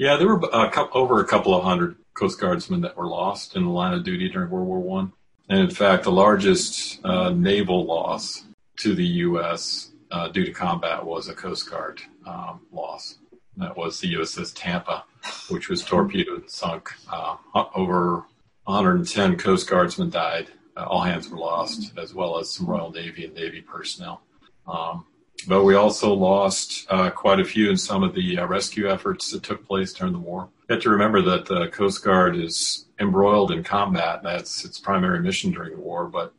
Yeah, 0.00 0.16
there 0.16 0.28
were 0.28 0.40
a 0.50 0.70
couple, 0.70 0.98
over 0.98 1.20
a 1.20 1.26
couple 1.26 1.54
of 1.54 1.62
hundred 1.62 1.94
Coast 2.14 2.40
Guardsmen 2.40 2.80
that 2.80 2.96
were 2.96 3.06
lost 3.06 3.54
in 3.54 3.64
the 3.64 3.70
line 3.70 3.92
of 3.92 4.02
duty 4.02 4.30
during 4.30 4.48
World 4.48 4.66
War 4.66 4.80
One, 4.80 5.12
and 5.50 5.60
in 5.60 5.68
fact, 5.68 6.04
the 6.04 6.10
largest 6.10 7.04
uh, 7.04 7.28
naval 7.28 7.84
loss 7.84 8.44
to 8.78 8.94
the 8.94 9.04
U.S. 9.04 9.90
Uh, 10.10 10.28
due 10.28 10.46
to 10.46 10.52
combat 10.52 11.04
was 11.04 11.28
a 11.28 11.34
Coast 11.34 11.68
Guard 11.70 12.00
um, 12.26 12.62
loss. 12.72 13.18
That 13.58 13.76
was 13.76 14.00
the 14.00 14.14
USS 14.14 14.54
Tampa, 14.54 15.04
which 15.50 15.68
was 15.68 15.84
torpedoed 15.84 16.40
and 16.40 16.50
sunk. 16.50 16.90
Uh, 17.12 17.36
over 17.74 18.24
110 18.64 19.36
Coast 19.36 19.68
Guardsmen 19.68 20.08
died 20.08 20.48
uh, 20.78 20.84
all 20.84 21.02
hands 21.02 21.28
were 21.28 21.36
lost, 21.36 21.92
as 21.98 22.14
well 22.14 22.38
as 22.38 22.50
some 22.50 22.64
Royal 22.64 22.90
Navy 22.90 23.26
and 23.26 23.34
Navy 23.34 23.60
personnel. 23.60 24.22
Um, 24.66 25.04
but 25.46 25.64
we 25.64 25.74
also 25.74 26.12
lost 26.12 26.86
uh, 26.90 27.10
quite 27.10 27.40
a 27.40 27.44
few 27.44 27.70
in 27.70 27.76
some 27.76 28.02
of 28.02 28.14
the 28.14 28.38
uh, 28.38 28.46
rescue 28.46 28.90
efforts 28.90 29.30
that 29.30 29.42
took 29.42 29.66
place 29.66 29.92
during 29.92 30.12
the 30.12 30.18
war. 30.18 30.48
You 30.68 30.74
have 30.74 30.82
to 30.82 30.90
remember 30.90 31.22
that 31.22 31.46
the 31.46 31.68
Coast 31.68 32.04
Guard 32.04 32.36
is 32.36 32.86
embroiled 32.98 33.50
in 33.50 33.64
combat. 33.64 34.22
That's 34.22 34.64
its 34.64 34.78
primary 34.78 35.20
mission 35.20 35.50
during 35.50 35.76
the 35.76 35.80
war. 35.80 36.06
But 36.06 36.32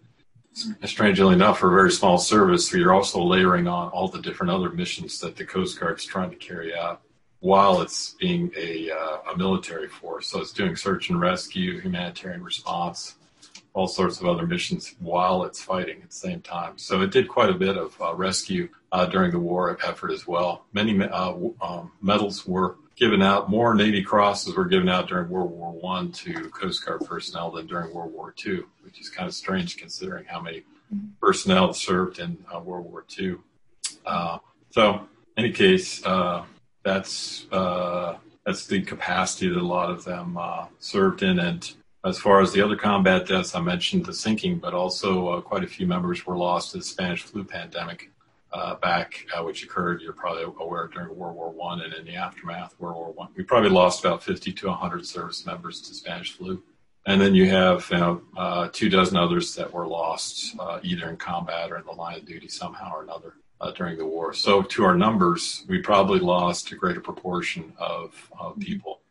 strangely 0.85 1.33
enough, 1.33 1.59
for 1.59 1.71
a 1.71 1.75
very 1.75 1.91
small 1.91 2.17
service, 2.17 2.71
you're 2.73 2.93
also 2.93 3.21
layering 3.21 3.67
on 3.67 3.89
all 3.89 4.07
the 4.07 4.21
different 4.21 4.51
other 4.51 4.69
missions 4.69 5.19
that 5.19 5.35
the 5.35 5.45
Coast 5.45 5.79
Guard 5.79 5.99
is 5.99 6.05
trying 6.05 6.29
to 6.29 6.35
carry 6.35 6.75
out 6.75 7.01
while 7.39 7.81
it's 7.81 8.15
being 8.19 8.51
a, 8.55 8.91
uh, 8.91 9.33
a 9.33 9.37
military 9.37 9.87
force. 9.87 10.27
So 10.27 10.41
it's 10.41 10.53
doing 10.53 10.75
search 10.75 11.09
and 11.09 11.19
rescue, 11.19 11.81
humanitarian 11.81 12.43
response, 12.43 13.15
all 13.73 13.87
sorts 13.87 14.19
of 14.19 14.27
other 14.27 14.45
missions 14.45 14.95
while 14.99 15.43
it's 15.43 15.61
fighting 15.61 16.01
at 16.03 16.09
the 16.09 16.15
same 16.15 16.41
time. 16.41 16.77
So 16.77 17.01
it 17.01 17.11
did 17.11 17.27
quite 17.27 17.49
a 17.49 17.53
bit 17.53 17.77
of 17.77 17.99
uh, 18.01 18.13
rescue 18.13 18.69
uh, 18.91 19.06
during 19.06 19.32
the 19.32 19.39
war 19.39 19.77
effort 19.86 20.12
as 20.12 20.27
well. 20.27 20.65
Many 20.73 21.01
uh, 21.01 21.34
um, 21.62 21.91
medals 22.01 22.45
were 22.45 22.75
given 22.95 23.21
out. 23.21 23.49
More 23.49 23.73
Navy 23.73 24.04
crosses 24.04 24.56
were 24.56 24.65
given 24.65 24.89
out 24.89 25.08
during 25.08 25.30
World 25.30 25.51
War 25.51 25.71
One 25.71 26.12
to 26.13 26.49
Coast 26.49 26.86
Guard 26.86 27.01
personnel 27.06 27.51
than 27.51 27.67
during 27.67 27.93
World 27.93 28.13
War 28.13 28.34
Two, 28.36 28.67
which 28.84 28.99
is 28.99 29.10
kind 29.10 29.27
of 29.27 29.34
strange 29.34 29.77
considering 29.77 30.25
how 30.25 30.41
many 30.41 30.63
personnel 31.19 31.73
served 31.73 32.19
in 32.19 32.38
uh, 32.54 32.60
World 32.60 32.91
War 32.91 33.04
Two. 33.08 33.41
Uh, 34.06 34.39
so, 34.71 35.08
in 35.38 35.45
any 35.45 35.51
case, 35.51 36.06
uh, 36.06 36.43
that's 36.84 37.47
that's 38.43 38.65
the 38.65 38.82
capacity 38.82 39.47
that 39.47 39.58
a 39.58 39.65
lot 39.65 39.89
of 39.89 40.04
them 40.04 40.38
served 40.80 41.23
in, 41.23 41.39
and 41.39 41.73
as 42.04 42.17
far 42.17 42.41
as 42.41 42.51
the 42.51 42.62
other 42.62 42.75
combat 42.75 43.27
deaths, 43.27 43.54
I 43.54 43.62
mentioned 43.62 44.06
the 44.06 44.13
sinking, 44.13 44.58
but 44.58 44.73
also 44.73 45.27
uh, 45.27 45.41
quite 45.41 45.63
a 45.63 45.67
few 45.67 45.86
members 45.86 46.25
were 46.25 46.36
lost 46.36 46.71
to 46.71 46.80
the 46.80 46.84
Spanish 46.84 47.21
flu 47.21 47.43
pandemic 47.43 48.10
uh, 48.53 48.75
back, 48.75 49.25
uh, 49.33 49.43
which 49.43 49.63
occurred, 49.63 50.01
you're 50.01 50.13
probably 50.13 50.43
aware, 50.43 50.87
during 50.87 51.15
World 51.15 51.35
War 51.35 51.49
One 51.51 51.81
and 51.81 51.93
in 51.93 52.05
the 52.05 52.15
aftermath 52.15 52.73
of 52.73 52.79
World 52.79 52.97
War 52.97 53.11
One. 53.11 53.29
We 53.35 53.43
probably 53.43 53.69
lost 53.69 54.03
about 54.03 54.23
50 54.23 54.51
to 54.53 54.67
100 54.67 55.05
service 55.05 55.45
members 55.45 55.81
to 55.81 55.93
Spanish 55.93 56.33
flu. 56.33 56.61
And 57.05 57.19
then 57.19 57.33
you 57.33 57.49
have 57.49 57.87
you 57.89 57.97
know, 57.97 58.21
uh, 58.37 58.69
two 58.71 58.89
dozen 58.89 59.17
others 59.17 59.55
that 59.55 59.71
were 59.73 59.87
lost 59.87 60.55
uh, 60.59 60.79
either 60.83 61.09
in 61.09 61.17
combat 61.17 61.71
or 61.71 61.77
in 61.77 61.85
the 61.85 61.91
line 61.91 62.19
of 62.19 62.25
duty 62.25 62.47
somehow 62.47 62.93
or 62.93 63.03
another 63.03 63.33
uh, 63.59 63.71
during 63.71 63.97
the 63.97 64.05
war. 64.05 64.33
So, 64.33 64.61
to 64.61 64.83
our 64.83 64.95
numbers, 64.95 65.63
we 65.67 65.79
probably 65.81 66.19
lost 66.19 66.71
a 66.71 66.75
greater 66.75 67.01
proportion 67.01 67.73
of, 67.79 68.29
of 68.39 68.59
people 68.59 69.01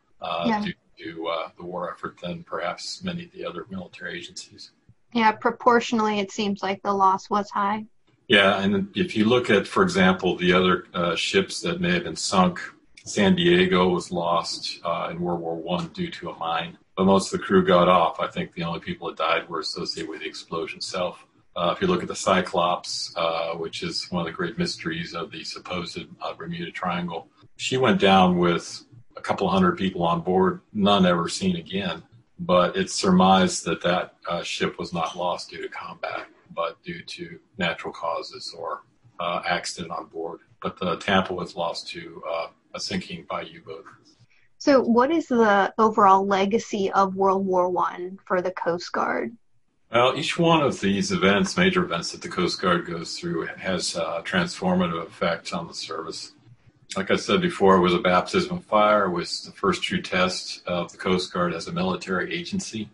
yeah. 0.47 0.63
due 0.63 0.75
to 1.01 1.29
uh, 1.29 1.49
the 1.57 1.65
war 1.65 1.91
effort 1.91 2.19
than 2.23 2.45
perhaps 2.45 3.03
many 3.03 3.25
of 3.25 3.33
the 3.33 3.45
other 3.45 3.67
military 3.71 4.19
agencies. 4.19 4.71
Yeah, 5.13 5.33
proportionally, 5.33 6.21
it 6.21 6.31
seems 6.31 6.63
like 6.63 6.83
the 6.83 6.93
loss 6.93 7.29
was 7.29 7.51
high. 7.51 7.87
Yeah, 8.31 8.63
and 8.63 8.97
if 8.97 9.17
you 9.17 9.25
look 9.25 9.51
at, 9.51 9.67
for 9.67 9.83
example, 9.83 10.37
the 10.37 10.53
other 10.53 10.87
uh, 10.95 11.17
ships 11.17 11.61
that 11.63 11.81
may 11.81 11.95
have 11.95 12.05
been 12.05 12.15
sunk, 12.15 12.61
San 13.05 13.35
Diego 13.35 13.89
was 13.89 14.13
lost 14.13 14.79
uh, 14.85 15.09
in 15.11 15.21
World 15.21 15.41
War 15.41 15.57
One 15.57 15.89
due 15.89 16.13
to 16.13 16.31
a 16.31 16.39
mine, 16.39 16.79
but 16.97 17.07
most 17.07 17.35
of 17.35 17.41
the 17.41 17.45
crew 17.45 17.67
got 17.67 17.89
off. 17.89 18.21
I 18.21 18.29
think 18.29 18.55
the 18.55 18.63
only 18.63 18.79
people 18.79 19.09
that 19.09 19.17
died 19.17 19.49
were 19.49 19.59
associated 19.59 20.09
with 20.09 20.21
the 20.21 20.29
explosion 20.29 20.77
itself. 20.77 21.27
Uh, 21.57 21.75
if 21.75 21.83
you 21.83 21.89
look 21.89 22.03
at 22.03 22.09
the 22.09 22.15
Cyclops, 22.15 23.13
uh, 23.17 23.55
which 23.55 23.83
is 23.83 24.07
one 24.13 24.21
of 24.21 24.27
the 24.27 24.33
great 24.33 24.57
mysteries 24.57 25.13
of 25.13 25.33
the 25.33 25.43
supposed 25.43 25.99
uh, 26.23 26.33
Bermuda 26.33 26.71
Triangle, 26.71 27.27
she 27.57 27.79
went 27.79 28.01
down 28.01 28.39
with 28.39 28.85
a 29.17 29.21
couple 29.21 29.49
hundred 29.49 29.77
people 29.77 30.05
on 30.05 30.21
board, 30.21 30.61
none 30.73 31.05
ever 31.05 31.29
seen 31.29 31.57
again. 31.57 32.05
But 32.39 32.77
it's 32.77 32.95
surmised 32.95 33.65
that 33.65 33.83
that 33.83 34.15
uh, 34.29 34.45
ship 34.45 34.79
was 34.79 34.93
not 34.93 35.17
lost 35.17 35.51
due 35.51 35.63
to 35.63 35.69
combat, 35.69 36.27
but 36.55 36.83
due 36.83 37.03
to 37.03 37.39
natural 37.59 37.93
causes 37.93 38.55
or 38.57 38.83
uh, 39.19 39.43
accident 39.47 39.93
on 39.93 40.07
board. 40.07 40.41
But 40.63 40.79
the 40.79 40.97
Tampa 40.97 41.33
was 41.33 41.57
lost 41.57 41.89
to 41.89 42.23
uh, 42.29 42.47
a 42.75 42.81
sinking 42.81 43.27
by 43.29 43.43
U-boat. 43.43 43.85
So, 44.59 44.83
what 44.83 45.11
is 45.11 45.29
the 45.29 45.73
overall 45.79 46.27
legacy 46.27 46.91
of 46.93 47.17
World 47.17 47.47
War 47.47 47.69
One 47.71 48.19
for 48.27 48.43
the 48.43 48.51
Coast 48.51 48.93
Guard? 48.93 49.35
Well, 49.91 50.17
each 50.17 50.39
one 50.39 50.63
of 50.63 50.81
these 50.81 51.11
events, 51.13 51.57
major 51.57 51.83
events 51.83 52.13
that 52.13 52.23
the 52.23 52.29
Coast 52.29 52.61
Guard 52.61 52.87
goes 52.87 53.19
through, 53.19 53.47
has 53.57 53.97
a 53.97 54.23
transformative 54.25 55.07
effect 55.07 55.53
on 55.53 55.67
the 55.67 55.75
service 55.75 56.33
like 56.97 57.11
I 57.11 57.17
said 57.17 57.41
before, 57.41 57.77
it 57.77 57.81
was 57.81 57.95
a 57.95 57.99
baptism 57.99 58.59
of 58.59 58.65
fire. 58.65 59.05
It 59.05 59.11
was 59.11 59.43
the 59.43 59.53
first 59.53 59.83
true 59.83 60.03
test 60.03 60.63
of 60.67 60.91
the 60.91 60.99
Coast 60.99 61.33
Guard 61.33 61.55
as 61.55 61.69
a 61.69 61.73
military 61.73 62.35
agency. 62.35 62.89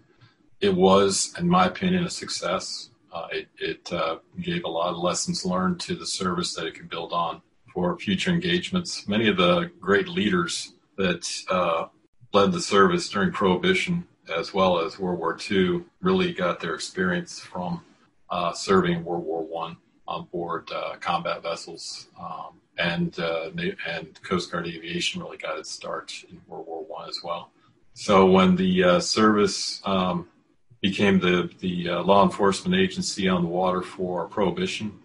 It 0.60 0.74
was, 0.74 1.34
in 1.38 1.48
my 1.48 1.66
opinion, 1.66 2.04
a 2.04 2.10
success. 2.10 2.90
Uh, 3.16 3.28
it, 3.32 3.48
it 3.58 3.92
uh, 3.94 4.18
gave 4.42 4.64
a 4.64 4.68
lot 4.68 4.90
of 4.90 4.98
lessons 4.98 5.46
learned 5.46 5.80
to 5.80 5.94
the 5.94 6.04
service 6.04 6.54
that 6.54 6.66
it 6.66 6.74
could 6.74 6.90
build 6.90 7.12
on 7.12 7.40
for 7.72 7.98
future 7.98 8.30
engagements. 8.30 9.08
Many 9.08 9.28
of 9.28 9.38
the 9.38 9.70
great 9.80 10.06
leaders 10.06 10.74
that 10.98 11.26
uh, 11.50 11.86
led 12.34 12.52
the 12.52 12.60
service 12.60 13.08
during 13.08 13.32
Prohibition, 13.32 14.06
as 14.36 14.52
well 14.52 14.78
as 14.80 14.98
World 14.98 15.18
War 15.18 15.38
II, 15.50 15.84
really 16.02 16.34
got 16.34 16.60
their 16.60 16.74
experience 16.74 17.40
from 17.40 17.82
uh, 18.28 18.52
serving 18.52 19.02
World 19.02 19.24
War 19.24 19.42
One 19.42 19.78
on 20.06 20.26
board 20.26 20.70
uh, 20.70 20.96
combat 21.00 21.42
vessels. 21.42 22.08
Um, 22.20 22.60
and 22.76 23.18
uh, 23.18 23.48
and 23.88 24.22
Coast 24.24 24.52
Guard 24.52 24.66
aviation 24.66 25.22
really 25.22 25.38
got 25.38 25.58
its 25.58 25.70
start 25.70 26.12
in 26.28 26.38
World 26.46 26.66
War 26.66 26.84
One 26.84 27.08
as 27.08 27.20
well. 27.24 27.50
So 27.94 28.26
when 28.26 28.56
the 28.56 29.00
service 29.00 29.80
um, 29.86 30.28
became 30.80 31.18
the 31.20 31.50
the 31.60 31.88
uh, 31.88 32.02
law 32.02 32.24
enforcement 32.24 32.74
agency 32.80 33.28
on 33.28 33.42
the 33.42 33.48
water 33.48 33.82
for 33.82 34.28
prohibition, 34.28 34.98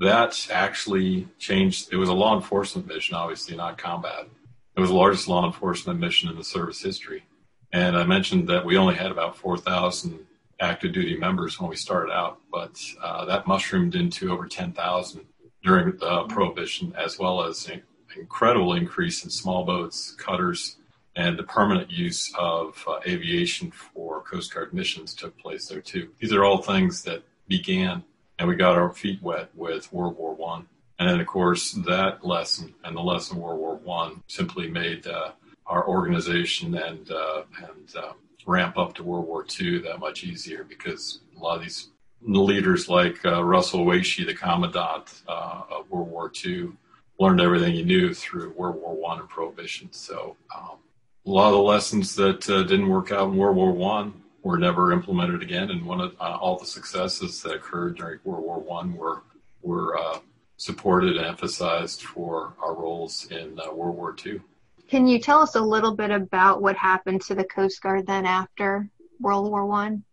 that 0.00 0.48
actually 0.50 1.28
changed. 1.38 1.92
It 1.92 1.96
was 1.96 2.08
a 2.08 2.14
law 2.14 2.36
enforcement 2.36 2.86
mission, 2.86 3.16
obviously 3.16 3.56
not 3.56 3.78
combat, 3.78 4.28
It 4.76 4.80
was 4.80 4.90
the 4.90 4.96
largest 4.96 5.28
law 5.28 5.44
enforcement 5.46 5.98
mission 6.00 6.28
in 6.28 6.36
the 6.36 6.44
service 6.44 6.80
history. 6.82 7.24
And 7.72 7.96
I 7.96 8.04
mentioned 8.04 8.48
that 8.48 8.64
we 8.64 8.78
only 8.78 8.94
had 8.94 9.10
about 9.10 9.36
4,000 9.36 10.20
active 10.60 10.92
duty 10.92 11.16
members 11.16 11.60
when 11.60 11.68
we 11.68 11.76
started 11.76 12.12
out, 12.12 12.38
but 12.50 12.80
uh, 13.02 13.24
that 13.26 13.46
mushroomed 13.46 13.94
into 13.94 14.32
over 14.32 14.46
10,000 14.46 15.20
during 15.62 15.96
the 15.98 16.24
prohibition, 16.28 16.94
as 16.96 17.18
well 17.18 17.44
as 17.44 17.68
an 17.68 17.82
incredible 18.16 18.72
increase 18.72 19.22
in 19.24 19.30
small 19.30 19.64
boats, 19.64 20.12
cutters, 20.12 20.77
and 21.18 21.36
the 21.36 21.42
permanent 21.42 21.90
use 21.90 22.32
of 22.38 22.82
uh, 22.86 23.00
aviation 23.04 23.72
for 23.72 24.22
Coast 24.22 24.54
Guard 24.54 24.72
missions 24.72 25.14
took 25.14 25.36
place 25.36 25.66
there 25.66 25.80
too. 25.80 26.10
These 26.20 26.32
are 26.32 26.44
all 26.44 26.62
things 26.62 27.02
that 27.02 27.24
began, 27.48 28.04
and 28.38 28.48
we 28.48 28.54
got 28.54 28.76
our 28.76 28.92
feet 28.92 29.20
wet 29.20 29.50
with 29.56 29.92
World 29.92 30.16
War 30.16 30.32
One. 30.32 30.68
And 31.00 31.10
then, 31.10 31.20
of 31.20 31.26
course, 31.26 31.72
that 31.72 32.24
lesson 32.24 32.72
and 32.84 32.96
the 32.96 33.00
lesson 33.00 33.36
of 33.36 33.42
World 33.42 33.58
War 33.58 33.74
One 33.74 34.22
simply 34.28 34.70
made 34.70 35.08
uh, 35.08 35.32
our 35.66 35.88
organization 35.88 36.76
and 36.76 37.10
uh, 37.10 37.42
and 37.64 37.96
uh, 37.96 38.12
ramp 38.46 38.78
up 38.78 38.94
to 38.94 39.02
World 39.02 39.26
War 39.26 39.44
II 39.60 39.80
that 39.80 39.98
much 39.98 40.22
easier 40.22 40.62
because 40.62 41.20
a 41.36 41.40
lot 41.40 41.56
of 41.56 41.62
these 41.62 41.88
leaders 42.22 42.88
like 42.88 43.18
uh, 43.24 43.42
Russell 43.42 43.84
Waesche, 43.84 44.24
the 44.24 44.34
commandant 44.34 45.22
uh, 45.26 45.62
of 45.68 45.90
World 45.90 46.10
War 46.10 46.30
II, 46.44 46.70
learned 47.18 47.40
everything 47.40 47.74
he 47.74 47.82
knew 47.82 48.14
through 48.14 48.52
World 48.52 48.76
War 48.76 48.94
One 48.94 49.18
and 49.18 49.28
Prohibition. 49.28 49.88
So 49.90 50.36
um, 50.56 50.78
a 51.26 51.30
lot 51.30 51.48
of 51.48 51.54
the 51.54 51.62
lessons 51.62 52.14
that 52.16 52.48
uh, 52.48 52.62
didn't 52.62 52.88
work 52.88 53.12
out 53.12 53.28
in 53.28 53.36
World 53.36 53.56
War 53.56 53.72
One 53.72 54.14
were 54.42 54.58
never 54.58 54.92
implemented 54.92 55.42
again, 55.42 55.70
and 55.70 55.84
one 55.84 56.00
of 56.00 56.14
uh, 56.20 56.38
all 56.40 56.58
the 56.58 56.66
successes 56.66 57.42
that 57.42 57.54
occurred 57.54 57.96
during 57.96 58.18
World 58.24 58.44
War 58.44 58.58
One 58.60 58.94
were 58.94 59.22
were 59.62 59.98
uh, 59.98 60.18
supported 60.56 61.16
and 61.16 61.26
emphasized 61.26 62.02
for 62.02 62.54
our 62.62 62.74
roles 62.74 63.26
in 63.30 63.58
uh, 63.58 63.72
World 63.72 63.96
War 63.96 64.14
II. 64.24 64.40
Can 64.88 65.06
you 65.06 65.18
tell 65.18 65.40
us 65.40 65.54
a 65.54 65.60
little 65.60 65.94
bit 65.94 66.10
about 66.10 66.62
what 66.62 66.76
happened 66.76 67.20
to 67.22 67.34
the 67.34 67.44
Coast 67.44 67.82
Guard 67.82 68.06
then 68.06 68.24
after 68.24 68.88
World 69.20 69.50
War 69.50 69.66
One? 69.66 70.04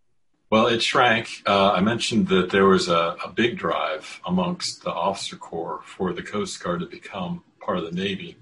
Well, 0.49 0.67
it 0.67 0.83
shrank. 0.83 1.41
Uh, 1.45 1.71
I 1.71 1.81
mentioned 1.81 2.27
that 2.27 2.49
there 2.49 2.65
was 2.65 2.87
a, 2.87 3.17
a, 3.23 3.31
big 3.33 3.57
drive 3.57 4.21
amongst 4.25 4.83
the 4.83 4.91
officer 4.91 5.35
corps 5.35 5.81
for 5.85 6.13
the 6.13 6.21
Coast 6.21 6.63
Guard 6.63 6.81
to 6.81 6.85
become 6.85 7.43
part 7.59 7.77
of 7.77 7.85
the 7.85 7.91
Navy, 7.91 8.37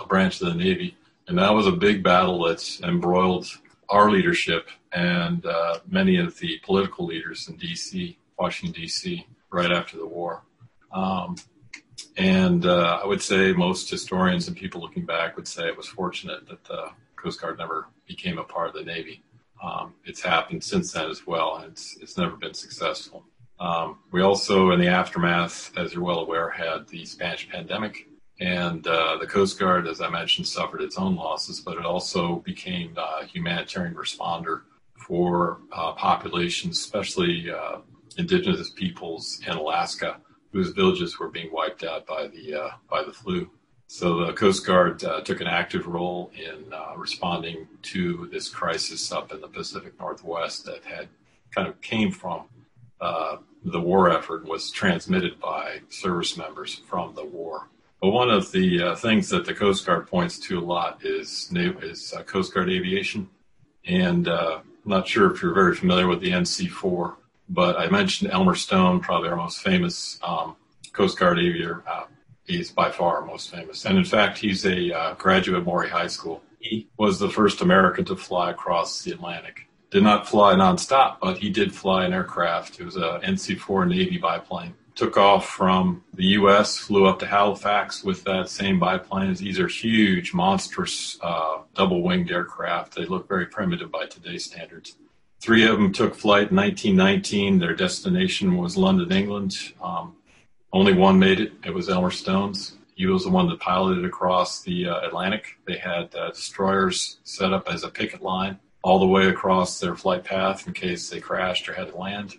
a 0.00 0.06
branch 0.06 0.40
of 0.40 0.48
the 0.48 0.54
Navy. 0.54 0.96
And 1.26 1.38
that 1.38 1.54
was 1.54 1.66
a 1.66 1.72
big 1.72 2.02
battle 2.02 2.44
that 2.44 2.80
embroiled 2.82 3.46
our 3.88 4.10
leadership 4.10 4.68
and 4.92 5.44
uh, 5.46 5.78
many 5.86 6.16
of 6.18 6.38
the 6.38 6.58
political 6.64 7.06
leaders 7.06 7.48
in 7.48 7.56
D.C., 7.56 8.18
Washington, 8.38 8.80
D.C., 8.80 9.26
right 9.50 9.72
after 9.72 9.96
the 9.96 10.06
war. 10.06 10.42
Um, 10.92 11.36
and 12.16 12.66
uh, 12.66 13.00
I 13.02 13.06
would 13.06 13.22
say 13.22 13.52
most 13.52 13.90
historians 13.90 14.48
and 14.48 14.56
people 14.56 14.80
looking 14.80 15.06
back 15.06 15.36
would 15.36 15.48
say 15.48 15.66
it 15.66 15.76
was 15.76 15.86
fortunate 15.86 16.46
that 16.48 16.64
the 16.64 16.90
Coast 17.16 17.40
Guard 17.40 17.58
never 17.58 17.88
became 18.06 18.38
a 18.38 18.44
part 18.44 18.68
of 18.68 18.74
the 18.74 18.82
Navy. 18.82 19.22
Um, 19.62 19.94
it's 20.04 20.20
happened 20.20 20.62
since 20.62 20.92
then 20.92 21.08
as 21.08 21.26
well, 21.26 21.56
and 21.56 21.72
it's, 21.72 21.96
it's 22.00 22.18
never 22.18 22.36
been 22.36 22.54
successful. 22.54 23.24
Um, 23.58 23.98
we 24.10 24.20
also, 24.20 24.72
in 24.72 24.80
the 24.80 24.88
aftermath, 24.88 25.72
as 25.76 25.94
you're 25.94 26.02
well 26.02 26.18
aware, 26.18 26.50
had 26.50 26.86
the 26.88 27.04
Spanish 27.06 27.48
pandemic, 27.48 28.08
and 28.40 28.86
uh, 28.86 29.16
the 29.18 29.26
Coast 29.26 29.58
Guard, 29.58 29.86
as 29.86 30.00
I 30.00 30.08
mentioned, 30.08 30.46
suffered 30.46 30.80
its 30.80 30.98
own 30.98 31.14
losses, 31.14 31.60
but 31.60 31.76
it 31.76 31.84
also 31.84 32.36
became 32.36 32.96
a 32.96 33.24
humanitarian 33.26 33.94
responder 33.94 34.62
for 34.96 35.58
uh, 35.72 35.92
populations, 35.92 36.78
especially 36.78 37.50
uh, 37.50 37.78
indigenous 38.16 38.70
peoples 38.70 39.40
in 39.46 39.52
Alaska, 39.52 40.16
whose 40.52 40.70
villages 40.70 41.18
were 41.18 41.28
being 41.28 41.52
wiped 41.52 41.84
out 41.84 42.06
by 42.06 42.26
the 42.26 42.54
uh, 42.54 42.70
by 42.90 43.02
the 43.04 43.12
flu. 43.12 43.48
So 43.86 44.26
the 44.26 44.32
Coast 44.32 44.66
Guard 44.66 45.04
uh, 45.04 45.20
took 45.20 45.40
an 45.40 45.46
active 45.46 45.86
role 45.86 46.32
in 46.34 46.72
uh, 46.72 46.96
responding 46.96 47.68
to 47.82 48.28
this 48.32 48.48
crisis 48.48 49.12
up 49.12 49.32
in 49.32 49.40
the 49.40 49.48
Pacific 49.48 49.98
Northwest 50.00 50.64
that 50.64 50.84
had 50.84 51.08
kind 51.54 51.68
of 51.68 51.80
came 51.80 52.10
from 52.10 52.46
the 53.64 53.80
war 53.80 54.10
effort 54.10 54.46
was 54.46 54.70
transmitted 54.70 55.40
by 55.40 55.80
service 55.88 56.36
members 56.36 56.82
from 56.86 57.14
the 57.14 57.24
war. 57.24 57.68
But 58.04 58.10
one 58.10 58.28
of 58.28 58.52
the 58.52 58.82
uh, 58.82 58.96
things 58.96 59.30
that 59.30 59.46
the 59.46 59.54
Coast 59.54 59.86
Guard 59.86 60.06
points 60.06 60.38
to 60.40 60.58
a 60.58 60.60
lot 60.60 60.98
is 61.02 61.50
is 61.54 62.12
uh, 62.12 62.22
Coast 62.24 62.52
Guard 62.52 62.68
aviation, 62.68 63.30
and 63.86 64.28
uh, 64.28 64.58
I'm 64.58 64.90
not 64.90 65.08
sure 65.08 65.32
if 65.32 65.40
you're 65.40 65.54
very 65.54 65.74
familiar 65.74 66.06
with 66.06 66.20
the 66.20 66.32
NC-4, 66.32 67.14
but 67.48 67.78
I 67.78 67.88
mentioned 67.88 68.30
Elmer 68.30 68.56
Stone, 68.56 69.00
probably 69.00 69.30
our 69.30 69.36
most 69.36 69.62
famous 69.62 70.18
um, 70.22 70.54
Coast 70.92 71.18
Guard 71.18 71.38
aviator. 71.38 71.82
Uh, 71.86 72.04
he's 72.46 72.70
by 72.70 72.90
far 72.90 73.20
our 73.20 73.24
most 73.24 73.50
famous. 73.50 73.86
And 73.86 73.96
in 73.96 74.04
fact, 74.04 74.36
he's 74.36 74.66
a 74.66 74.92
uh, 74.92 75.14
graduate 75.14 75.60
of 75.60 75.64
Maury 75.64 75.88
High 75.88 76.08
School. 76.08 76.42
He 76.60 76.86
was 76.98 77.18
the 77.18 77.30
first 77.30 77.62
American 77.62 78.04
to 78.04 78.16
fly 78.16 78.50
across 78.50 79.00
the 79.00 79.12
Atlantic. 79.12 79.66
Did 79.90 80.02
not 80.02 80.28
fly 80.28 80.54
nonstop, 80.54 81.20
but 81.22 81.38
he 81.38 81.48
did 81.48 81.74
fly 81.74 82.04
an 82.04 82.12
aircraft. 82.12 82.80
It 82.80 82.84
was 82.84 82.96
a 82.96 83.22
NC-4 83.24 83.88
Navy 83.88 84.18
biplane. 84.18 84.74
Took 84.94 85.16
off 85.16 85.48
from 85.48 86.04
the 86.14 86.24
U.S., 86.38 86.78
flew 86.78 87.06
up 87.06 87.18
to 87.18 87.26
Halifax 87.26 88.04
with 88.04 88.22
that 88.24 88.48
same 88.48 88.78
biplane. 88.78 89.34
These 89.34 89.58
are 89.58 89.66
huge, 89.66 90.32
monstrous, 90.32 91.18
uh, 91.20 91.58
double-winged 91.74 92.30
aircraft. 92.30 92.94
They 92.94 93.04
look 93.04 93.26
very 93.26 93.46
primitive 93.46 93.90
by 93.90 94.06
today's 94.06 94.44
standards. 94.44 94.96
Three 95.40 95.66
of 95.66 95.76
them 95.76 95.92
took 95.92 96.14
flight 96.14 96.50
in 96.50 96.56
1919. 96.56 97.58
Their 97.58 97.74
destination 97.74 98.56
was 98.56 98.76
London, 98.76 99.10
England. 99.10 99.56
Um, 99.82 100.16
only 100.72 100.94
one 100.94 101.18
made 101.18 101.40
it. 101.40 101.52
It 101.64 101.74
was 101.74 101.88
Elmer 101.88 102.10
Stone's. 102.10 102.76
He 102.94 103.06
was 103.06 103.24
the 103.24 103.30
one 103.30 103.48
that 103.48 103.60
piloted 103.60 104.04
across 104.04 104.62
the 104.62 104.88
uh, 104.88 105.06
Atlantic. 105.06 105.58
They 105.66 105.76
had 105.76 106.14
uh, 106.14 106.30
destroyers 106.30 107.18
set 107.24 107.52
up 107.52 107.68
as 107.68 107.82
a 107.82 107.90
picket 107.90 108.22
line 108.22 108.58
all 108.82 108.98
the 108.98 109.06
way 109.06 109.26
across 109.28 109.80
their 109.80 109.96
flight 109.96 110.24
path 110.24 110.66
in 110.66 110.72
case 110.72 111.08
they 111.08 111.18
crashed 111.18 111.68
or 111.68 111.72
had 111.74 111.88
to 111.88 111.96
land. 111.96 112.34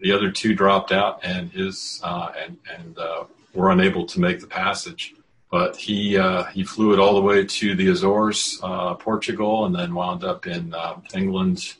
The 0.00 0.12
other 0.12 0.30
two 0.30 0.54
dropped 0.54 0.92
out, 0.92 1.20
and 1.22 1.50
his 1.50 2.00
uh, 2.02 2.32
and 2.38 2.56
and 2.76 2.98
uh, 2.98 3.24
were 3.54 3.70
unable 3.70 4.06
to 4.06 4.20
make 4.20 4.40
the 4.40 4.46
passage. 4.46 5.14
But 5.50 5.76
he 5.76 6.16
uh, 6.16 6.44
he 6.44 6.64
flew 6.64 6.92
it 6.92 6.98
all 6.98 7.14
the 7.14 7.20
way 7.20 7.44
to 7.44 7.74
the 7.74 7.88
Azores, 7.88 8.60
uh, 8.62 8.94
Portugal, 8.94 9.66
and 9.66 9.74
then 9.74 9.94
wound 9.94 10.24
up 10.24 10.46
in 10.46 10.74
England 11.14 11.74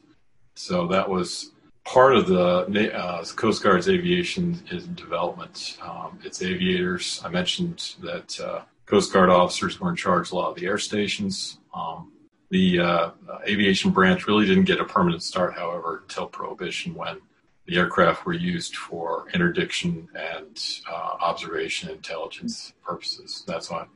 so 0.61 0.87
that 0.89 1.09
was 1.09 1.53
part 1.87 2.15
of 2.15 2.27
the 2.27 2.95
uh, 2.95 3.25
Coast 3.35 3.63
Guard's 3.63 3.89
aviation 3.89 4.63
is 4.71 4.87
development. 4.87 5.79
Um, 5.81 6.19
its 6.23 6.43
aviators. 6.43 7.19
I 7.25 7.31
mentioned 7.31 7.95
that 8.03 8.39
uh, 8.39 8.61
Coast 8.85 9.11
Guard 9.11 9.31
officers 9.31 9.81
were 9.81 9.89
in 9.89 9.97
charge 9.97 10.29
of 10.29 10.33
a 10.33 10.37
lot 10.37 10.51
of 10.51 10.57
the 10.57 10.67
air 10.67 10.77
stations. 10.77 11.57
Um, 11.73 12.13
the 12.51 12.79
uh, 12.79 13.11
aviation 13.49 13.91
branch 13.91 14.27
really 14.27 14.45
didn't 14.45 14.65
get 14.65 14.81
a 14.81 14.85
permanent 14.85 15.23
start, 15.23 15.55
however, 15.55 16.03
until 16.03 16.27
Prohibition 16.27 16.95
when 16.95 17.23
the 17.67 17.77
aircraft 17.77 18.27
were 18.27 18.33
used 18.33 18.77
for 18.77 19.27
interdiction 19.33 20.09
and 20.15 20.61
uh, 20.91 21.17
observation 21.21 21.91
intelligence 21.91 22.73
purposes. 22.83 23.45
That's 23.47 23.71
why 23.71 23.83
it 23.83 23.89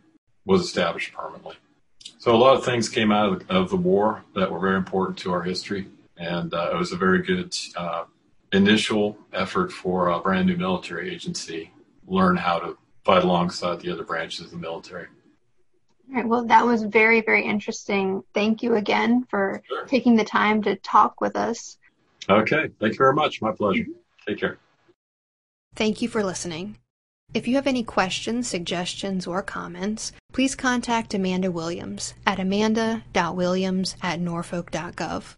was 0.44 0.62
established 0.62 1.12
permanently. 1.12 1.57
So 2.18 2.35
a 2.35 2.37
lot 2.37 2.57
of 2.57 2.64
things 2.64 2.88
came 2.88 3.11
out 3.11 3.33
of 3.33 3.46
the, 3.46 3.55
of 3.55 3.70
the 3.70 3.77
war 3.77 4.24
that 4.35 4.50
were 4.50 4.61
very 4.61 4.77
important 4.77 5.18
to 5.18 5.33
our 5.33 5.42
history 5.42 5.88
and 6.16 6.53
uh, 6.55 6.70
it 6.72 6.77
was 6.77 6.92
a 6.92 6.96
very 6.96 7.22
good 7.22 7.55
uh, 7.77 8.05
initial 8.53 9.18
effort 9.33 9.72
for 9.72 10.09
a 10.09 10.20
brand 10.20 10.46
new 10.46 10.57
military 10.57 11.12
agency 11.12 11.70
learn 12.07 12.37
how 12.37 12.59
to 12.59 12.79
fight 13.05 13.24
alongside 13.24 13.81
the 13.81 13.90
other 13.90 14.05
branches 14.05 14.46
of 14.46 14.50
the 14.50 14.57
military. 14.57 15.07
All 16.11 16.16
right. 16.16 16.29
Well, 16.29 16.44
that 16.46 16.64
was 16.64 16.83
very, 16.83 17.22
very 17.22 17.44
interesting. 17.44 18.22
Thank 18.35 18.62
you 18.62 18.74
again 18.74 19.24
for 19.29 19.62
sure. 19.66 19.87
taking 19.87 20.16
the 20.16 20.24
time 20.24 20.62
to 20.62 20.77
talk 20.77 21.20
with 21.20 21.35
us. 21.35 21.79
Okay. 22.28 22.68
Thank 22.80 22.92
you 22.94 22.98
very 22.98 23.14
much. 23.14 23.42
My 23.42 23.52
pleasure. 23.52 23.82
Mm-hmm. 23.82 23.92
Take 24.28 24.40
care. 24.40 24.58
Thank 25.74 26.00
you 26.00 26.08
for 26.08 26.22
listening. 26.22 26.78
If 27.32 27.48
you 27.48 27.56
have 27.56 27.66
any 27.66 27.82
questions, 27.82 28.48
suggestions, 28.48 29.26
or 29.26 29.42
comments, 29.42 30.12
please 30.32 30.54
contact 30.54 31.14
Amanda 31.14 31.50
Williams 31.50 32.14
at 32.26 32.38
amanda.williams 32.38 33.96
at 34.02 34.20
norfolk.gov. 34.20 35.37